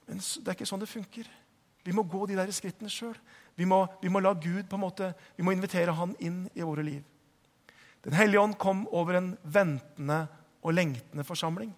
Men 0.07 0.17
det 0.17 0.47
er 0.47 0.57
ikke 0.57 0.67
sånn 0.69 0.83
det 0.83 0.91
funker. 0.91 1.29
Vi 1.83 1.95
må 1.95 2.03
gå 2.03 2.25
de 2.29 2.37
der 2.37 2.51
skrittene 2.53 2.91
sjøl. 2.91 3.15
Vi, 3.55 3.65
vi, 3.65 4.11
må 4.13 4.21
la 4.21 4.33
Gud 4.33 4.67
på 4.69 4.77
en 4.77 4.83
måte, 4.83 5.13
vi 5.37 5.43
må 5.43 5.55
invitere 5.55 5.95
Han 5.95 6.13
inn 6.19 6.43
i 6.53 6.61
våre 6.61 6.83
liv. 6.85 7.01
Den 8.05 8.13
hellige 8.13 8.41
ånd 8.41 8.57
kom 8.61 8.83
over 8.91 9.17
en 9.17 9.31
ventende 9.41 10.27
og 10.61 10.73
lengtende 10.73 11.23
forsamling. 11.23 11.71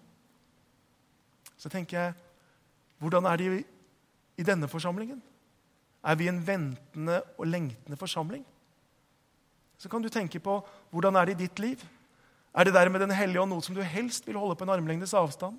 Så 1.56 1.68
tenker 1.72 1.98
jeg 1.98 2.14
hvordan 3.00 3.26
er 3.26 3.36
det 3.36 3.64
i 4.38 4.46
denne 4.46 4.68
forsamlingen? 4.68 5.22
Er 6.04 6.16
vi 6.20 6.28
en 6.28 6.40
ventende 6.46 7.22
og 7.38 7.46
lengtende 7.46 7.96
forsamling? 7.96 8.44
Så 9.78 9.88
kan 9.88 10.02
du 10.02 10.08
tenke 10.08 10.40
på 10.40 10.58
hvordan 10.90 11.16
er 11.16 11.24
det 11.24 11.36
i 11.36 11.44
ditt 11.44 11.58
liv. 11.58 11.84
Er 12.54 12.64
det 12.64 12.74
der 12.74 12.88
med 12.88 13.00
Den 13.00 13.10
hellige 13.10 13.40
ånd 13.40 13.50
noe 13.50 13.62
som 13.62 13.74
du 13.74 13.82
helst 13.82 14.26
vil 14.26 14.36
holde 14.38 14.54
på 14.54 14.64
en 14.64 14.70
armlengdes 14.70 15.14
avstand? 15.14 15.58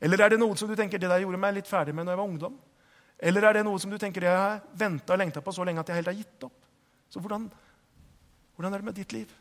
Eller 0.00 0.20
er 0.20 0.28
det 0.30 0.40
noe 0.40 0.56
som 0.56 0.68
du 0.68 0.76
tenker 0.76 0.98
det 0.98 1.08
der 1.08 1.22
gjorde 1.22 1.40
meg 1.40 1.54
litt 1.54 1.68
ferdig 1.68 1.94
med 1.94 2.04
når 2.04 2.12
jeg 2.12 2.18
var 2.18 2.28
ungdom? 2.28 2.58
Eller 3.18 3.46
er 3.48 3.56
det 3.56 3.64
noe 3.64 3.80
som 3.80 3.90
du 3.90 3.98
tenker 3.98 4.26
jeg 4.26 4.36
har 4.36 4.60
venta 4.76 5.14
og 5.14 5.20
lengta 5.20 5.40
på 5.40 5.52
så 5.52 5.64
lenge 5.64 5.80
at 5.80 5.88
jeg 5.88 6.02
helt 6.02 6.10
har 6.10 6.18
gitt 6.18 6.48
opp? 6.48 6.56
Så 7.08 7.20
hvordan, 7.22 7.46
hvordan 8.56 8.74
er 8.74 8.82
det 8.82 8.88
med 8.90 8.98
ditt 8.98 9.12
liv? 9.12 9.32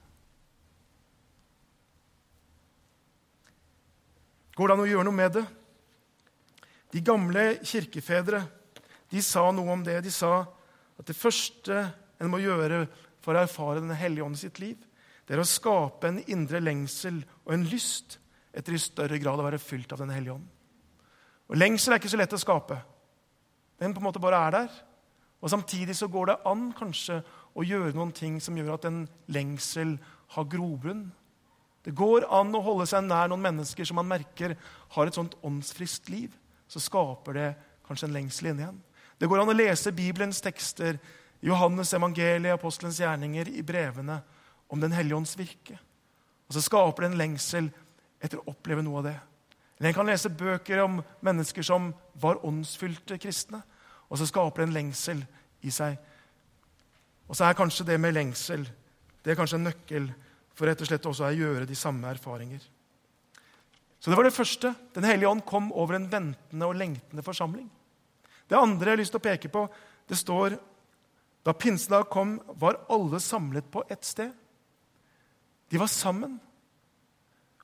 Går 4.56 4.68
det 4.68 4.76
an 4.76 4.84
å 4.86 4.90
gjøre 4.90 5.08
noe 5.08 5.20
med 5.20 5.36
det? 5.36 5.46
De 6.96 7.02
gamle 7.04 7.46
kirkefedre 7.66 8.42
de 9.12 9.22
sa 9.24 9.50
noe 9.52 9.74
om 9.74 9.84
det. 9.84 9.98
De 10.06 10.12
sa 10.14 10.46
at 10.96 11.08
det 11.08 11.18
første 11.18 11.82
en 12.20 12.32
må 12.32 12.40
gjøre 12.40 12.86
for 13.24 13.36
å 13.36 13.44
erfare 13.44 13.82
Den 13.84 13.96
hellige 13.98 14.24
ånd 14.24 14.38
i 14.38 14.44
sitt 14.46 14.60
liv, 14.62 14.78
det 15.26 15.34
er 15.34 15.42
å 15.42 15.48
skape 15.50 16.08
en 16.08 16.22
indre 16.30 16.62
lengsel 16.62 17.18
og 17.44 17.54
en 17.56 17.66
lyst 17.66 18.20
etter 18.56 18.76
i 18.76 18.82
større 18.82 19.18
grad 19.20 19.42
å 19.42 19.48
være 19.48 19.60
fylt 19.60 19.92
av 19.92 20.04
Den 20.04 20.14
hellige 20.14 20.38
ånd. 20.38 20.46
Og 21.50 21.58
Lengsel 21.58 21.94
er 21.94 22.02
ikke 22.02 22.12
så 22.14 22.20
lett 22.20 22.34
å 22.34 22.42
skape. 22.42 22.78
Den 23.82 23.94
på 23.94 24.02
en 24.02 24.08
måte 24.08 24.22
bare 24.22 24.40
er 24.48 24.54
der. 24.56 24.78
Og 25.42 25.52
Samtidig 25.52 25.98
så 25.98 26.08
går 26.10 26.32
det 26.32 26.38
an 26.50 26.70
kanskje 26.78 27.20
å 27.54 27.66
gjøre 27.66 27.94
noen 27.98 28.14
ting 28.16 28.40
som 28.42 28.58
gjør 28.58 28.78
at 28.78 28.88
en 28.90 29.04
lengsel 29.30 29.98
har 30.38 30.48
grobunn. 30.50 31.10
Det 31.86 31.94
går 31.94 32.26
an 32.34 32.56
å 32.58 32.64
holde 32.66 32.88
seg 32.90 33.06
nær 33.06 33.30
noen 33.30 33.44
mennesker 33.46 33.86
som 33.86 34.00
man 34.00 34.10
merker 34.10 34.56
har 34.96 35.08
et 35.08 35.18
sånt 35.18 35.36
åndsfriskt 35.46 36.10
liv. 36.10 36.34
Så 36.68 36.82
skaper 36.82 37.38
det 37.38 37.50
kanskje 37.86 38.10
en 38.10 38.16
lengsel 38.16 38.50
inni 38.50 38.66
en. 38.66 38.80
Det 39.22 39.30
går 39.30 39.44
an 39.44 39.52
å 39.54 39.56
lese 39.56 39.94
Bibelens 39.96 40.42
tekster, 40.44 40.98
Johannes 41.46 41.94
evangeliet, 41.94 42.56
apostelens 42.56 42.98
gjerninger, 43.00 43.52
i 43.54 43.62
brevene 43.64 44.18
om 44.68 44.82
Den 44.82 44.96
hellige 44.98 45.20
ånds 45.20 45.36
virke. 45.38 45.78
Og 46.50 46.58
så 46.58 46.64
skaper 46.66 47.06
det 47.06 47.12
en 47.12 47.20
lengsel 47.20 47.70
etter 48.20 48.42
å 48.42 48.50
oppleve 48.50 48.82
noe 48.84 49.04
av 49.04 49.08
det. 49.12 49.18
Eller 49.78 49.92
En 49.92 49.98
kan 50.00 50.10
lese 50.10 50.32
bøker 50.34 50.82
om 50.82 51.04
mennesker 51.22 51.64
som 51.64 51.92
var 52.18 52.42
åndsfylte 52.46 53.20
kristne. 53.22 53.62
Og 54.10 54.18
så 54.18 54.26
skaper 54.26 54.64
det 54.64 54.68
en 54.70 54.78
lengsel 54.80 55.22
i 55.62 55.72
seg. 55.74 56.00
Og 57.30 57.38
så 57.38 57.46
er 57.46 57.58
kanskje 57.58 57.86
det 57.86 58.00
med 58.02 58.18
lengsel 58.18 58.66
det 59.26 59.34
er 59.34 59.40
kanskje 59.40 59.58
en 59.58 59.66
nøkkel 59.66 60.04
for 60.56 60.70
rett 60.70 60.82
og 60.82 60.90
slett 60.90 61.06
også 61.10 61.28
å 61.28 61.36
gjøre 61.36 61.68
de 61.68 61.78
samme 61.78 62.08
erfaringer. 62.10 62.64
Så 64.00 64.12
det 64.12 64.18
var 64.20 64.28
det 64.28 64.36
første. 64.36 64.72
Den 64.96 65.08
hellige 65.08 65.30
ånd 65.32 65.44
kom 65.48 65.72
over 65.74 65.98
en 65.98 66.08
ventende 66.12 66.68
og 66.70 66.78
lengtende 66.80 67.24
forsamling. 67.26 67.68
Det 68.46 68.58
andre 68.58 68.92
jeg 68.92 68.96
har 68.96 69.02
lyst 69.02 69.16
til 69.16 69.22
å 69.22 69.28
peke 69.28 69.52
på, 69.52 69.68
det 70.08 70.20
står 70.20 70.60
Da 71.46 71.54
pinsedag 71.54 72.08
kom, 72.10 72.40
var 72.58 72.80
alle 72.90 73.20
samlet 73.22 73.68
på 73.70 73.84
ett 73.90 74.02
sted. 74.06 74.32
De 75.70 75.78
var 75.78 75.92
sammen. 75.94 76.40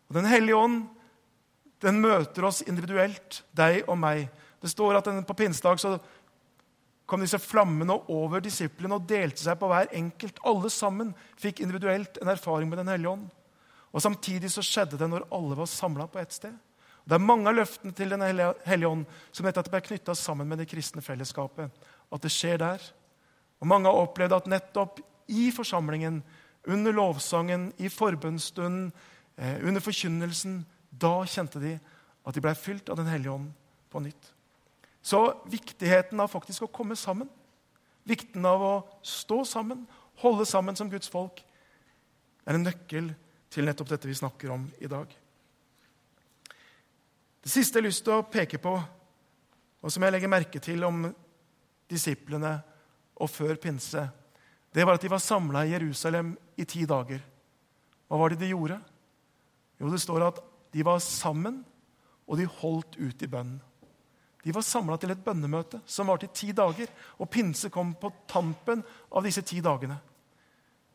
Og 0.05 0.13
Den 0.13 0.27
hellige 0.29 0.57
ånd 0.57 0.83
den 1.81 1.97
møter 1.97 2.45
oss 2.45 2.61
individuelt, 2.61 3.41
deg 3.57 3.87
og 3.87 3.97
meg. 3.97 4.27
Det 4.61 4.69
står 4.69 4.99
at 4.99 5.09
På 5.25 5.33
pinsedag 5.33 5.79
så 5.81 5.95
kom 7.11 7.25
disse 7.25 7.41
flammene 7.43 7.97
over 8.13 8.39
disiplene 8.43 8.95
og 8.95 9.07
delte 9.09 9.43
seg 9.43 9.57
på 9.59 9.67
hver 9.67 9.89
enkelt. 9.99 10.39
Alle 10.47 10.71
sammen 10.71 11.11
fikk 11.39 11.59
individuelt 11.59 12.21
en 12.21 12.31
erfaring 12.31 12.71
med 12.71 12.79
Den 12.79 12.91
hellige 12.93 13.11
ånd. 13.11 13.25
Og 13.91 14.03
Samtidig 14.03 14.51
så 14.53 14.63
skjedde 14.63 14.99
det 14.99 15.09
når 15.11 15.27
alle 15.35 15.57
var 15.59 15.67
samla 15.67 16.07
på 16.07 16.21
ett 16.21 16.31
sted. 16.31 16.55
Det 17.03 17.17
er 17.17 17.25
mange 17.25 17.49
av 17.49 17.57
løftene 17.57 17.91
til 17.97 18.13
Den 18.13 18.23
hellige 18.23 18.87
ånd 18.87 19.05
som 19.31 19.45
nettopp 19.45 19.73
er 19.75 19.85
knytta 19.89 20.15
sammen 20.15 20.47
med 20.47 20.61
det 20.61 20.69
kristne 20.71 21.03
fellesskapet. 21.03 21.67
At 22.11 22.23
det 22.23 22.31
skjer 22.31 22.61
der. 22.61 22.81
Og 23.59 23.67
Mange 23.67 23.91
har 23.91 24.05
opplevd 24.05 24.37
at 24.37 24.47
nettopp 24.47 25.01
i 25.27 25.49
forsamlingen, 25.51 26.23
under 26.67 26.93
lovsangen, 26.93 27.71
i 27.77 27.89
forbønnsstunden, 27.89 28.91
eh, 29.37 29.57
under 29.65 29.81
forkynnelsen, 29.81 30.65
da 30.91 31.25
kjente 31.25 31.59
de 31.59 31.79
at 32.25 32.35
de 32.35 32.41
ble 32.43 32.53
fylt 32.55 32.89
av 32.89 32.97
Den 32.97 33.09
hellige 33.09 33.33
ånd 33.33 33.51
på 33.89 33.99
nytt. 33.99 34.31
Så 35.01 35.21
viktigheten 35.49 36.19
av 36.21 36.29
faktisk 36.29 36.67
å 36.67 36.71
komme 36.73 36.95
sammen, 36.95 37.29
vikten 38.05 38.45
av 38.45 38.61
å 38.61 38.73
stå 39.05 39.41
sammen, 39.45 39.85
holde 40.21 40.45
sammen 40.45 40.77
som 40.77 40.89
Guds 40.89 41.09
folk, 41.09 41.41
er 42.45 42.57
en 42.57 42.65
nøkkel 42.65 43.11
til 43.51 43.67
nettopp 43.67 43.89
dette 43.91 44.09
vi 44.09 44.17
snakker 44.17 44.53
om 44.53 44.67
i 44.79 44.89
dag. 44.89 45.09
Det 47.41 47.49
siste 47.49 47.79
jeg 47.79 47.81
har 47.81 47.89
lyst 47.89 48.05
til 48.05 48.19
å 48.19 48.27
peke 48.29 48.61
på, 48.61 48.75
og 49.81 49.93
som 49.93 50.03
jeg 50.05 50.13
legger 50.13 50.29
merke 50.29 50.61
til 50.61 50.83
om 50.85 51.07
disiplene 51.89 52.53
og 53.17 53.29
før 53.29 53.57
pinse, 53.61 54.05
det 54.71 54.85
var 54.85 54.95
at 54.95 55.03
de 55.03 55.11
var 55.11 55.23
samla 55.23 55.65
i 55.65 55.73
Jerusalem 55.73 56.35
i 56.61 56.65
ti 56.69 56.85
dager. 56.87 57.19
Hva 58.07 58.19
var 58.21 58.31
det 58.31 58.43
de 58.43 58.51
gjorde? 58.53 58.77
Jo, 59.81 59.89
det 59.89 59.99
står 60.03 60.27
at 60.29 60.39
de 60.71 60.85
var 60.85 61.01
sammen, 61.03 61.63
og 62.29 62.37
de 62.39 62.45
holdt 62.61 62.95
ut 63.01 63.25
i 63.25 63.27
bønnen. 63.27 63.59
De 64.43 64.53
var 64.55 64.65
samla 64.65 64.97
til 64.97 65.13
et 65.13 65.23
bønnemøte 65.23 65.81
som 65.85 66.09
varte 66.09 66.25
i 66.25 66.33
ti 66.33 66.51
dager. 66.55 66.89
Og 67.21 67.29
pinse 67.29 67.69
kom 67.69 67.93
på 67.99 68.11
tampen 68.29 68.81
av 69.11 69.25
disse 69.25 69.43
ti 69.45 69.61
dagene. 69.61 69.99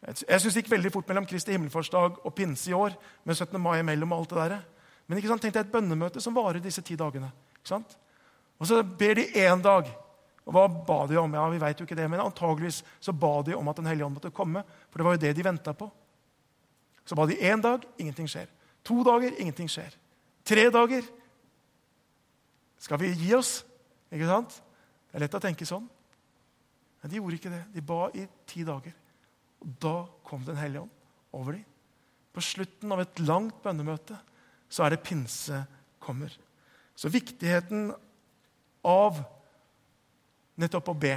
Jeg 0.06 0.40
syns 0.40 0.54
det 0.54 0.62
gikk 0.62 0.72
veldig 0.74 0.92
fort 0.94 1.09
mellom 1.11 1.26
Kristi 1.26 1.54
himmelfartsdag 1.54 2.20
og 2.22 2.35
pinse 2.35 2.70
i 2.70 2.74
år. 2.74 2.94
med 3.24 3.37
17. 3.37 3.61
mai 3.61 3.82
mellom 3.82 4.12
alt 4.12 4.30
det 4.30 4.37
der. 4.37 4.64
Men 5.06 5.18
ikke 5.18 5.28
sant, 5.28 5.42
tenk 5.42 5.54
jeg 5.54 5.66
et 5.66 5.72
bønnemøte 5.72 6.20
som 6.20 6.35
varer 6.35 6.61
disse 6.61 6.82
ti 6.82 6.96
dagene. 6.96 7.30
Ikke 7.59 7.68
sant? 7.68 7.96
Og 8.59 8.66
så 8.66 8.82
ber 8.82 9.14
de 9.14 9.26
én 9.35 9.62
dag. 9.62 9.87
Og 10.46 10.52
Hva 10.54 10.66
ba 10.68 11.06
de 11.06 11.16
om? 11.18 11.35
Ja, 11.35 11.48
vi 11.50 11.59
vet 11.59 11.80
jo 11.80 11.87
ikke 11.87 11.98
det, 11.98 12.09
men 12.11 12.22
antageligvis 12.22 12.85
så 13.00 13.12
ba 13.12 13.42
de 13.42 13.56
om 13.56 13.68
at 13.68 13.76
Den 13.76 13.87
hellige 13.87 14.06
ånd 14.06 14.14
måtte 14.14 14.30
komme. 14.30 14.62
For 14.90 14.98
det 14.98 15.04
var 15.04 15.16
jo 15.16 15.22
det 15.24 15.32
de 15.37 15.44
venta 15.44 15.72
på. 15.72 15.90
Så 17.04 17.14
ba 17.14 17.26
de 17.26 17.35
én 17.35 17.62
dag, 17.62 17.82
ingenting 17.98 18.28
skjer. 18.28 18.46
To 18.85 19.02
dager, 19.02 19.35
ingenting 19.38 19.68
skjer. 19.68 19.94
Tre 20.44 20.70
dager. 20.70 21.02
Skal 22.78 23.00
vi 23.00 23.12
gi 23.16 23.32
oss? 23.36 23.60
Ikke 24.12 24.28
sant? 24.28 24.58
Det 25.08 25.18
er 25.18 25.24
lett 25.24 25.36
å 25.38 25.42
tenke 25.42 25.68
sånn. 25.68 25.86
Men 27.00 27.12
de 27.12 27.20
gjorde 27.20 27.38
ikke 27.38 27.52
det. 27.52 27.62
De 27.74 27.84
ba 27.86 28.00
i 28.14 28.26
ti 28.48 28.64
dager. 28.66 28.94
Og 29.62 29.76
da 29.82 29.96
kom 30.26 30.44
Den 30.44 30.58
hellige 30.58 30.84
ånd 30.84 30.92
over 31.36 31.56
dem. 31.56 31.64
På 32.32 32.42
slutten 32.44 32.92
av 32.92 33.00
et 33.00 33.20
langt 33.24 33.62
bønnemøte 33.64 34.18
så 34.68 34.84
er 34.84 34.92
det 34.92 35.04
pinse 35.06 35.62
kommer. 36.02 36.32
Så 36.96 37.08
viktigheten 37.12 37.90
av 38.84 39.22
nettopp 40.60 40.92
å 40.92 40.98
be. 40.98 41.14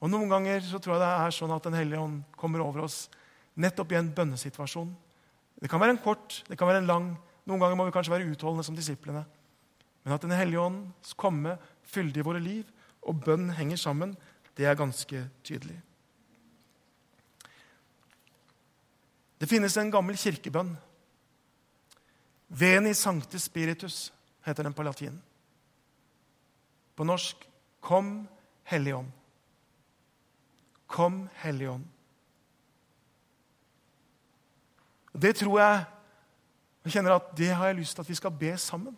Og 0.00 0.12
Noen 0.12 0.30
ganger 0.32 0.62
så 0.64 0.80
tror 0.80 0.96
jeg 0.96 1.04
det 1.04 1.12
er 1.12 1.36
sånn 1.36 1.54
at 1.54 1.64
Den 1.66 1.76
hellige 1.76 2.00
ånd 2.00 2.22
kommer 2.36 2.64
over 2.64 2.86
oss 2.86 3.04
nettopp 3.60 3.92
i 3.92 3.98
en 4.00 4.12
bønnesituasjon. 4.16 4.92
Det 5.60 5.68
kan 5.68 5.80
være 5.80 5.96
en 5.96 6.02
kort, 6.04 6.42
det 6.48 6.56
kan 6.56 6.70
være 6.70 6.80
en 6.80 6.88
lang. 6.88 7.10
Noen 7.48 7.60
ganger 7.60 7.76
må 7.76 7.86
vi 7.88 7.92
kanskje 7.94 8.14
være 8.14 8.30
utholdende 8.32 8.64
som 8.64 8.76
disiplene. 8.76 9.26
Men 10.04 10.12
at 10.12 10.22
Den 10.22 10.30
hellige 10.30 10.60
ånds 10.60 11.12
kommer 11.14 11.56
fyldig 11.82 12.20
i 12.20 12.24
våre 12.24 12.40
liv, 12.40 12.64
og 13.02 13.22
bønn 13.24 13.50
henger 13.50 13.76
sammen, 13.76 14.16
det 14.56 14.66
er 14.66 14.74
ganske 14.74 15.28
tydelig. 15.44 15.80
Det 19.40 19.48
finnes 19.48 19.76
en 19.76 19.90
gammel 19.90 20.16
kirkebønn 20.20 20.76
Veni 22.50 22.90
sancte 22.98 23.38
spiritus 23.38 24.12
heter 24.42 24.66
den 24.66 24.74
på 24.74 24.82
latin. 24.82 25.22
På 26.96 27.04
norsk 27.04 27.46
Kom, 27.80 28.28
Hellige 28.64 28.96
Ånd. 28.96 29.12
Kom, 30.86 31.28
Hellige 31.34 31.70
Ånd. 31.70 31.84
Det 35.12 35.36
tror 35.36 35.60
jeg 35.60 35.84
Jeg 36.84 36.92
kjenner 36.92 37.12
at 37.12 37.32
det 37.36 37.48
har 37.54 37.66
jeg 37.66 37.76
lyst 37.76 37.94
til 37.94 38.02
at 38.02 38.08
vi 38.08 38.14
skal 38.14 38.30
be 38.30 38.56
sammen. 38.58 38.96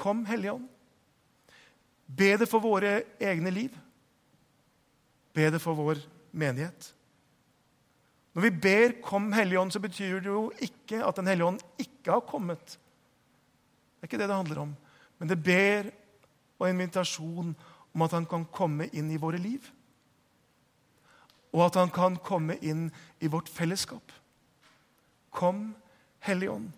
Kom, 0.00 0.24
Hellige 0.26 0.52
Ånd. 0.56 0.68
Be 2.06 2.32
det 2.40 2.48
for 2.48 2.64
våre 2.64 3.02
egne 3.20 3.52
liv. 3.52 3.74
Be 5.36 5.50
det 5.52 5.60
for 5.62 5.76
vår 5.78 6.00
menighet. 6.32 6.94
Når 8.32 8.42
vi 8.42 8.50
ber 8.50 8.92
'Kom, 9.02 9.32
Hellige 9.32 9.58
Ånd', 9.58 9.70
så 9.70 9.80
betyr 9.80 10.20
det 10.20 10.26
jo 10.26 10.52
ikke 10.60 11.04
at 11.06 11.16
Den 11.16 11.26
hellige 11.26 11.46
ånd 11.46 11.60
ikke 11.78 12.12
har 12.12 12.20
kommet. 12.20 12.66
Det 12.66 14.02
er 14.02 14.06
ikke 14.06 14.18
det 14.18 14.28
det 14.28 14.36
handler 14.36 14.58
om. 14.60 14.76
Men 15.18 15.28
det 15.28 15.42
ber 15.42 15.90
og 16.58 16.70
invitasjon 16.70 17.56
om 17.94 18.02
at 18.02 18.10
han 18.10 18.26
kan 18.26 18.44
komme 18.44 18.88
inn 18.92 19.10
i 19.10 19.16
våre 19.16 19.38
liv. 19.38 19.60
Og 21.52 21.66
at 21.66 21.74
han 21.74 21.90
kan 21.90 22.16
komme 22.16 22.56
inn 22.62 22.90
i 23.20 23.26
vårt 23.26 23.48
fellesskap. 23.48 24.12
Kom, 25.30 25.74
Hellige 26.20 26.50
Ånd. 26.50 26.72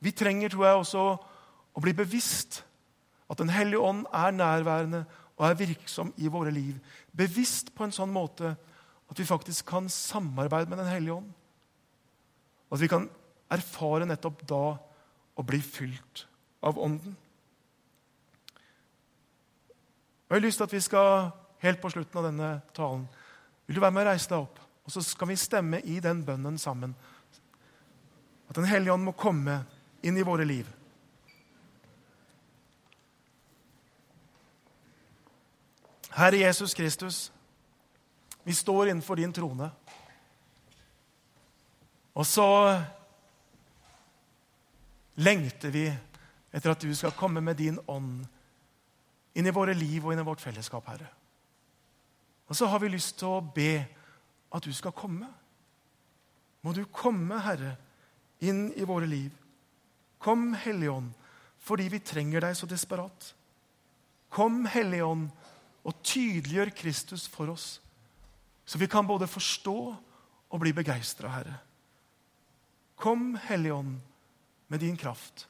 Vi 0.00 0.10
trenger, 0.14 0.52
tror 0.52 0.66
jeg, 0.66 0.80
også 0.82 1.04
å 1.74 1.82
bli 1.82 1.94
bevisst 1.96 2.62
at 3.28 3.38
Den 3.38 3.50
hellige 3.52 3.80
ånd 3.84 4.06
er 4.14 4.30
nærværende 4.32 5.02
og 5.36 5.44
er 5.46 5.58
virksom 5.58 6.12
i 6.16 6.30
våre 6.32 6.50
liv. 6.50 6.78
Bevisst 7.12 7.74
på 7.74 7.84
en 7.84 7.92
sånn 7.92 8.12
måte 8.12 8.54
at 9.08 9.20
vi 9.20 9.26
faktisk 9.28 9.66
kan 9.68 9.88
samarbeide 9.92 10.70
med 10.70 10.80
Den 10.80 10.90
hellige 10.90 11.18
ånd. 11.20 11.28
Og 12.68 12.76
at 12.76 12.82
vi 12.82 12.90
kan 12.90 13.08
erfare 13.52 14.08
nettopp 14.08 14.42
da 14.48 14.62
å 15.38 15.44
bli 15.46 15.60
fylt 15.62 16.26
av 16.64 16.78
Ånden. 16.78 17.16
Jeg 20.28 20.36
har 20.36 20.44
lyst 20.44 20.60
til 20.60 20.66
at 20.68 20.74
vi 20.74 20.80
skal, 20.84 21.30
helt 21.64 21.80
på 21.80 21.90
slutten 21.90 22.18
av 22.20 22.26
denne 22.28 22.48
talen 22.76 23.06
Vil 23.66 23.78
du 23.78 23.80
være 23.80 23.94
med 23.96 24.04
å 24.04 24.10
reise 24.10 24.28
deg 24.30 24.42
opp? 24.44 24.58
Og 24.84 24.92
så 24.92 25.02
skal 25.04 25.28
vi 25.28 25.36
stemme 25.36 25.80
i 25.84 25.98
den 26.00 26.20
bønnen 26.24 26.58
sammen. 26.58 26.94
At 28.48 28.56
Den 28.56 28.68
hellige 28.68 28.92
ånd 28.92 29.04
må 29.04 29.12
komme 29.12 29.58
inn 30.02 30.16
i 30.16 30.26
våre 30.26 30.44
liv. 30.44 30.68
Herre 36.18 36.36
Jesus 36.36 36.74
Kristus, 36.74 37.32
vi 38.42 38.54
står 38.54 38.88
innenfor 38.88 39.16
din 39.16 39.32
trone. 39.32 39.70
Og 42.18 42.26
så 42.26 42.48
lengter 45.14 45.70
vi 45.70 45.84
etter 46.50 46.72
at 46.72 46.82
du 46.82 46.90
skal 46.96 47.14
komme 47.14 47.42
med 47.44 47.58
din 47.60 47.78
ånd 47.86 48.24
inn 49.38 49.46
i 49.46 49.54
våre 49.54 49.76
liv 49.78 50.02
og 50.02 50.14
inn 50.14 50.22
i 50.22 50.26
vårt 50.26 50.42
fellesskap, 50.42 50.86
Herre. 50.90 51.06
Og 52.48 52.56
så 52.56 52.66
har 52.66 52.80
vi 52.82 52.90
lyst 52.90 53.18
til 53.20 53.36
å 53.36 53.44
be 53.54 53.84
at 54.50 54.64
du 54.64 54.72
skal 54.74 54.96
komme. 54.96 55.28
Må 56.66 56.72
du 56.74 56.82
komme, 56.90 57.38
Herre, 57.44 57.76
inn 58.42 58.72
i 58.74 58.86
våre 58.88 59.06
liv. 59.06 59.30
Kom, 60.18 60.54
Hellige 60.54 60.90
Ånd, 60.90 61.12
fordi 61.58 61.88
vi 61.92 62.00
trenger 62.02 62.42
deg 62.42 62.56
så 62.58 62.66
desperat. 62.66 63.32
Kom, 64.34 64.64
Hellige 64.66 65.06
Ånd, 65.06 65.28
og 65.88 66.02
tydeliggjør 66.04 66.72
Kristus 66.76 67.26
for 67.30 67.52
oss, 67.54 67.78
så 68.68 68.78
vi 68.78 68.88
kan 68.90 69.06
både 69.08 69.28
forstå 69.30 69.78
og 70.48 70.60
bli 70.60 70.74
begeistra, 70.76 71.30
Herre. 71.32 71.58
Kom, 72.98 73.36
Hellige 73.48 73.78
Ånd, 73.78 73.98
med 74.68 74.80
din 74.80 74.96
kraft. 74.96 75.46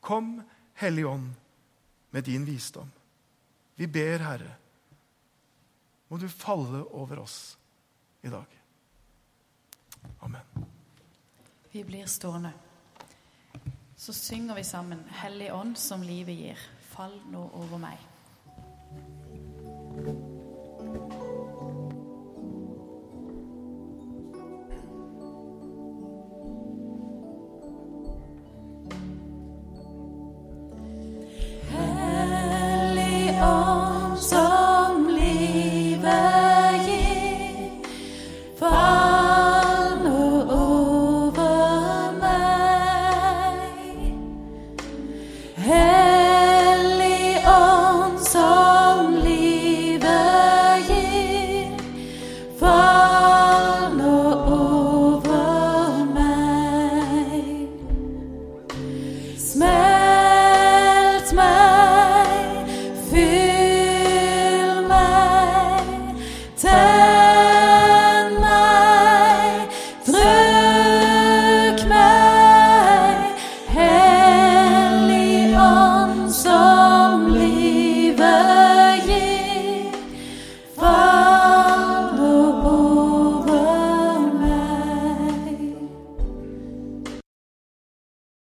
Kom, 0.00 0.38
Hellige 0.80 1.06
Ånd, 1.06 1.32
med 2.10 2.24
din 2.24 2.46
visdom. 2.46 2.90
Vi 3.74 3.86
ber, 3.90 4.22
Herre, 4.22 4.54
må 6.08 6.20
du 6.20 6.28
falle 6.28 6.84
over 6.94 7.24
oss 7.24 7.56
i 8.22 8.30
dag. 8.30 8.60
Amen. 10.22 10.68
Vi 11.72 11.82
blir 11.84 12.06
stående. 12.06 12.52
Så 14.04 14.12
synger 14.12 14.54
vi 14.54 14.64
sammen 14.64 15.04
'Hellig 15.10 15.52
ånd 15.52 15.76
som 15.76 16.02
livet 16.02 16.36
gir'. 16.36 16.58
Fall 16.80 17.14
nå 17.32 17.50
over 17.54 17.78
meg. 17.78 17.98